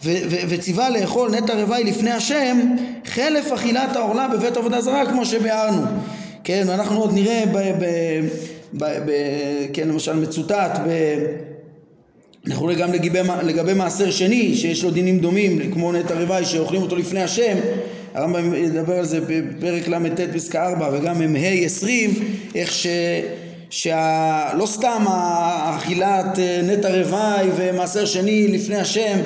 ו, 0.05 0.11
ו, 0.31 0.37
וציווה 0.49 0.91
לאכול 0.91 1.31
נטע 1.31 1.55
רוואי 1.55 1.85
לפני 1.85 2.11
השם, 2.11 2.77
חלף 3.05 3.53
אכילת 3.53 3.97
העורלה 3.97 4.29
בבית 4.29 4.57
עבודה 4.57 4.81
זרה, 4.81 5.07
כמו 5.07 5.27
שביארנו, 5.27 5.83
כן, 6.45 6.65
ואנחנו 6.67 7.01
עוד 7.01 7.15
נראה, 7.15 7.45
ב, 7.53 7.59
ב, 7.59 7.85
ב, 8.73 8.85
ב, 8.85 9.13
כן, 9.73 9.89
למשל 9.89 10.17
מצוטט, 10.17 10.79
ב... 10.87 10.91
אנחנו 12.47 12.67
נראה 12.67 12.79
גם 12.79 12.93
לגבי, 12.93 13.19
לגבי 13.43 13.75
מעשר 13.75 14.11
שני 14.11 14.55
שיש 14.55 14.85
לו 14.85 14.91
דינים 14.91 15.19
דומים 15.19 15.73
כמו 15.73 15.93
נטע 15.93 16.15
רוואי 16.15 16.45
שאוכלים 16.45 16.83
אותו 16.83 16.97
לפני 16.97 17.23
השם 17.23 17.57
הרמב"ם 18.17 18.55
ידבר 18.55 18.99
על 18.99 19.05
זה 19.05 19.21
בפרק 19.29 19.89
ל"ט 19.89 20.21
פסקה 20.35 20.67
4 20.67 20.91
וגם 20.93 21.33
מ"ה 21.33 21.49
20 21.49 22.11
איך 22.55 22.73
ש... 22.73 22.87
שלא 23.71 24.67
סתם 24.67 25.05
האכילת 25.07 26.39
אה, 26.39 26.61
נטע 26.65 26.89
רוואי 26.89 27.49
ומעשר 27.57 28.07
שני 28.07 28.49
לפני 28.49 28.77
השם 28.77 29.19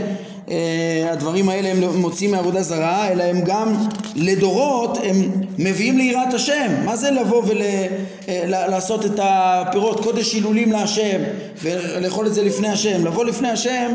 אה, 0.50 1.08
הדברים 1.12 1.48
האלה 1.48 1.68
הם 1.68 1.96
מוצאים 1.96 2.30
מעבודה 2.30 2.62
זרה 2.62 3.08
אלא 3.08 3.22
הם 3.22 3.40
גם 3.44 3.74
לדורות 4.16 4.98
הם 5.04 5.30
מביאים 5.58 5.98
ליראת 5.98 6.34
השם. 6.34 6.72
מה 6.84 6.96
זה 6.96 7.10
לבוא 7.10 7.42
ולעשות 7.46 9.04
אה, 9.04 9.06
את 9.06 9.20
הפירות? 9.22 10.00
קודש 10.00 10.34
הילולים 10.34 10.72
להשם 10.72 11.20
ולאכול 11.62 12.26
את 12.26 12.34
זה 12.34 12.42
לפני 12.42 12.68
השם. 12.68 13.06
לבוא 13.06 13.24
לפני 13.24 13.48
השם 13.48 13.92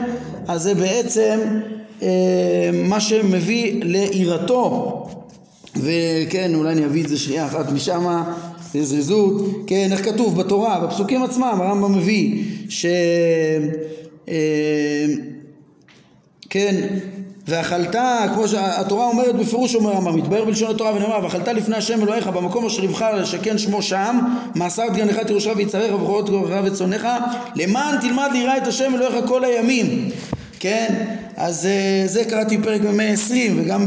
אז 0.47 0.61
זה 0.61 0.75
בעצם 0.75 1.39
מה 2.73 2.99
שמביא 2.99 3.83
ליראתו. 3.83 5.01
וכן 5.75 6.55
אולי 6.55 6.71
אני 6.71 6.85
אביא 6.85 7.03
את 7.03 7.09
זה 7.09 7.17
שנייה 7.17 7.45
אחת 7.45 7.71
משמה 7.71 8.33
בזריזות 8.75 9.41
כן 9.67 9.89
איך 9.91 10.05
כתוב 10.05 10.37
בתורה 10.37 10.79
בפסוקים 10.79 11.23
עצמם 11.23 11.57
הרמב"ם 11.61 11.97
מביא 11.97 12.43
ש... 12.69 12.85
אה, 14.29 15.05
כן 16.49 16.87
ואכלת, 17.47 17.95
כמו 18.33 18.47
שהתורה 18.47 19.07
אומרת 19.07 19.35
בפירוש 19.35 19.75
אומר 19.75 19.91
הרמב"ם, 19.91 20.17
מתבהר 20.17 20.45
בלשון 20.45 20.71
התורה 20.71 20.93
ונאמר 20.95 21.23
ואכלת 21.23 21.47
לפני 21.47 21.75
השם 21.75 22.03
אלוהיך 22.03 22.27
במקום 22.27 22.65
אשר 22.65 22.83
יבחר 22.83 23.15
לשכן 23.15 23.57
שמו 23.57 23.81
שם 23.81 24.19
מעשר 24.55 24.83
דגנך 24.93 25.19
תירושך 25.19 25.51
ויצריך 25.55 25.93
ובכורות 25.93 26.29
גברך 26.29 26.61
וצונך 26.65 27.07
למען 27.55 28.01
תלמד 28.01 28.29
ליראה 28.33 28.57
את 28.57 28.67
השם 28.67 28.95
אלוהיך 28.95 29.25
כל 29.27 29.43
הימים 29.43 30.09
כן 30.59 31.05
אז 31.37 31.65
uh, 31.65 32.07
זה 32.07 32.25
קראתי 32.25 32.57
בפרק 32.57 32.81
ב-120 32.81 33.33
וגם 33.55 33.85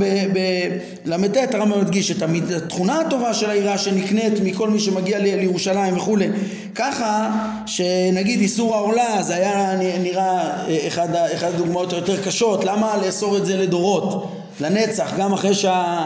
בל"ט 1.04 1.54
הרמב"ם 1.54 1.80
מדגיש 1.80 2.10
את 2.10 2.22
התכונה 2.56 3.00
הטובה 3.00 3.34
של 3.34 3.50
היראה 3.50 3.78
שנקנית 3.78 4.32
מכל 4.44 4.70
מי 4.70 4.80
שמגיע 4.80 5.18
לירושלים 5.18 5.96
וכולי. 5.96 6.28
ככה 6.74 7.30
שנגיד 7.66 8.40
איסור 8.40 8.74
העולה 8.74 9.22
זה 9.22 9.34
היה 9.34 9.76
נראה 9.98 10.40
אה, 10.68 10.86
אחד, 10.86 11.08
אחד 11.34 11.48
הדוגמאות 11.54 11.92
היותר 11.92 12.22
קשות. 12.22 12.64
למה 12.64 12.96
לאסור 13.06 13.36
את 13.36 13.46
זה 13.46 13.56
לדורות? 13.56 14.32
לנצח 14.60 15.12
גם 15.18 15.32
אחרי 15.32 15.54
שה... 15.54 16.04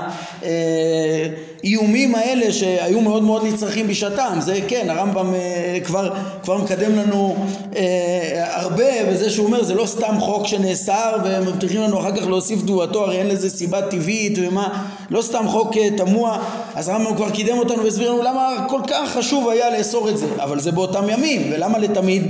האיומים 1.62 2.14
האלה 2.14 2.52
שהיו 2.52 3.00
מאוד 3.00 3.22
מאוד 3.22 3.44
נצרכים 3.46 3.88
בשעתם 3.88 4.38
זה 4.40 4.58
כן 4.68 4.90
הרמב"ם 4.90 5.34
אה, 5.34 5.78
כבר, 5.84 6.10
כבר 6.42 6.58
מקדם 6.58 6.96
לנו 6.96 7.36
אה, 7.76 8.60
הרבה 8.60 9.10
בזה 9.10 9.30
שהוא 9.30 9.46
אומר 9.46 9.62
זה 9.62 9.74
לא 9.74 9.86
סתם 9.86 10.14
חוק 10.20 10.46
שנאסר 10.46 11.16
ומבטיחים 11.24 11.80
לנו 11.80 12.00
אחר 12.00 12.16
כך 12.16 12.26
להוסיף 12.26 12.62
תבואתו 12.62 13.04
הרי 13.04 13.18
אין 13.18 13.28
לזה 13.28 13.50
סיבה 13.50 13.82
טבעית 13.82 14.38
ומה 14.42 14.84
לא 15.10 15.22
סתם 15.22 15.48
חוק 15.48 15.76
אה, 15.76 15.88
תמוה. 15.96 16.38
אז 16.74 16.88
הרמב"ם 16.88 17.16
כבר 17.16 17.30
קידם 17.30 17.58
אותנו 17.58 17.84
והסביר 17.84 18.12
לנו 18.12 18.22
למה 18.22 18.66
כל 18.68 18.80
כך 18.86 19.10
חשוב 19.12 19.48
היה 19.48 19.78
לאסור 19.78 20.08
את 20.08 20.18
זה. 20.18 20.26
אבל 20.38 20.60
זה 20.60 20.72
באותם 20.72 21.08
ימים 21.08 21.52
ולמה 21.52 21.78
לתמיד 21.78 22.22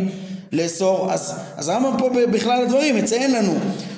לאסור? 0.53 1.13
אז, 1.13 1.35
אז 1.57 1.69
הרמב"ם 1.69 1.99
פה 1.99 2.09
בכלל 2.33 2.63
הדברים 2.63 2.97
מציין 2.97 3.33
לנו 3.33 3.53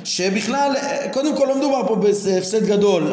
שבכלל 0.05 0.73
קודם 1.13 1.37
כל 1.37 1.45
לא 1.49 1.59
מדובר 1.59 1.83
פה 1.89 1.95
בהפסד 1.97 2.67
גדול. 2.67 3.13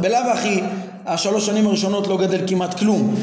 בלאו 0.00 0.30
הכי 0.32 0.60
השלוש 1.08 1.46
שנים 1.46 1.66
הראשונות 1.66 2.06
לא 2.06 2.16
גדל 2.16 2.40
כמעט 2.46 2.78
כלום 2.78 3.14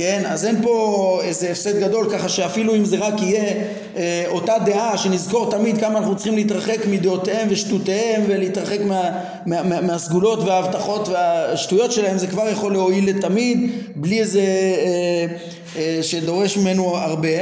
כן? 0.00 0.22
אז 0.26 0.44
אין 0.44 0.62
פה 0.62 1.20
איזה 1.24 1.50
הפסד 1.50 1.80
גדול 1.80 2.10
ככה 2.12 2.28
שאפילו 2.28 2.76
אם 2.76 2.84
זה 2.84 2.96
רק 2.96 3.22
יהיה 3.22 3.54
אה, 3.96 4.24
אותה 4.28 4.54
דעה 4.64 4.98
שנזכור 4.98 5.50
תמיד 5.50 5.78
כמה 5.78 5.98
אנחנו 5.98 6.16
צריכים 6.16 6.34
להתרחק 6.34 6.86
מדעותיהם 6.86 7.48
ושטותיהם 7.50 8.22
ולהתרחק 8.28 8.80
מה, 8.80 9.10
מה, 9.46 9.62
מה, 9.62 9.80
מהסגולות 9.80 10.38
וההבטחות 10.38 11.08
והשטויות 11.08 11.92
שלהם 11.92 12.18
זה 12.18 12.26
כבר 12.26 12.48
יכול 12.48 12.72
להועיל 12.72 13.08
לתמיד 13.10 13.70
בלי 13.96 14.20
איזה 14.20 14.40
אה, 14.40 15.26
אה, 15.76 15.98
שדורש 16.02 16.56
ממנו 16.56 16.96
הרבה. 16.96 17.38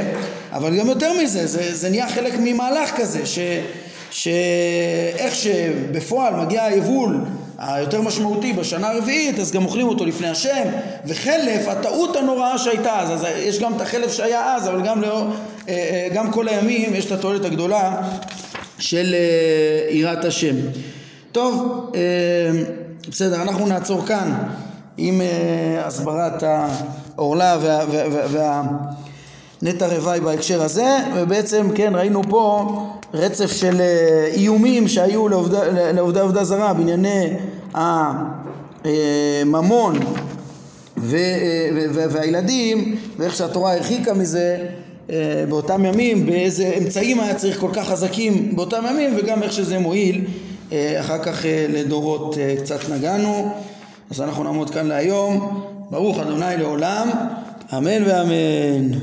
אבל 0.51 0.77
גם 0.77 0.87
יותר 0.87 1.13
מזה 1.23 1.47
זה, 1.47 1.75
זה 1.75 1.89
נהיה 1.89 2.09
חלק 2.09 2.33
ממהלך 2.39 2.91
כזה 2.97 3.25
ש, 3.25 3.39
שאיך 4.11 5.35
שבפועל 5.35 6.33
מגיע 6.35 6.63
היבול 6.63 7.17
היותר 7.59 8.01
משמעותי 8.01 8.53
בשנה 8.53 8.89
הרביעית 8.89 9.39
אז 9.39 9.51
גם 9.51 9.65
אוכלים 9.65 9.87
אותו 9.87 10.05
לפני 10.05 10.27
השם 10.27 10.63
וחלף 11.05 11.67
הטעות 11.67 12.15
הנוראה 12.15 12.57
שהייתה 12.57 12.99
אז, 12.99 13.11
אז 13.11 13.25
יש 13.37 13.59
גם 13.59 13.73
את 13.75 13.81
החלף 13.81 14.13
שהיה 14.13 14.55
אז 14.55 14.67
אבל 14.67 14.81
גם, 14.81 15.01
לא, 15.01 15.27
אה, 15.69 15.73
אה, 15.73 16.07
גם 16.13 16.31
כל 16.31 16.47
הימים 16.47 16.95
יש 16.95 17.05
את 17.05 17.11
התועלת 17.11 17.45
הגדולה 17.45 18.01
של 18.79 19.15
אה, 19.15 19.95
יראת 19.95 20.25
השם. 20.25 20.55
טוב 21.31 21.85
בסדר 23.09 23.41
אנחנו 23.41 23.67
נעצור 23.67 24.05
כאן 24.05 24.33
עם 24.97 25.21
הסברת 25.83 26.43
העורלה 26.43 27.57
וה, 27.61 27.85
וה, 27.91 28.03
וה, 28.11 28.25
וה 28.29 28.61
נטע 29.61 29.87
רוואי 29.87 30.19
בהקשר 30.19 30.63
הזה 30.63 30.97
ובעצם 31.15 31.67
כן 31.75 31.95
ראינו 31.95 32.21
פה 32.29 32.67
רצף 33.13 33.51
של 33.51 33.81
אה, 33.81 34.25
איומים 34.33 34.87
שהיו 34.87 35.27
לעובדי, 35.27 36.19
עבודה 36.19 36.43
זרה 36.43 36.73
בענייני 36.73 37.33
הממון 39.43 39.99
ו, 40.97 41.15
אה, 41.15 41.87
ו, 41.93 42.11
והילדים 42.11 42.95
ואיך 43.17 43.35
שהתורה 43.35 43.73
הרחיקה 43.73 44.13
מזה 44.13 44.57
אה, 45.09 45.43
באותם 45.49 45.85
ימים 45.85 46.25
באיזה 46.25 46.73
אמצעים 46.77 47.19
היה 47.19 47.35
צריך 47.35 47.59
כל 47.59 47.69
כך 47.73 47.87
חזקים 47.87 48.55
באותם 48.55 48.83
ימים 48.89 49.13
וגם 49.17 49.43
איך 49.43 49.51
שזה 49.53 49.79
מועיל 49.79 50.25
אחר 50.99 51.23
כך 51.23 51.45
לדורות 51.69 52.37
קצת 52.63 52.89
נגענו. 52.89 53.53
אז 54.11 54.21
אנחנו 54.21 54.43
נעמוד 54.43 54.69
כאן 54.69 54.87
להיום. 54.87 55.61
ברוך 55.89 56.19
אדוני 56.19 56.57
לעולם. 56.57 57.09
אמן 57.77 58.03
ואמן 58.05 58.97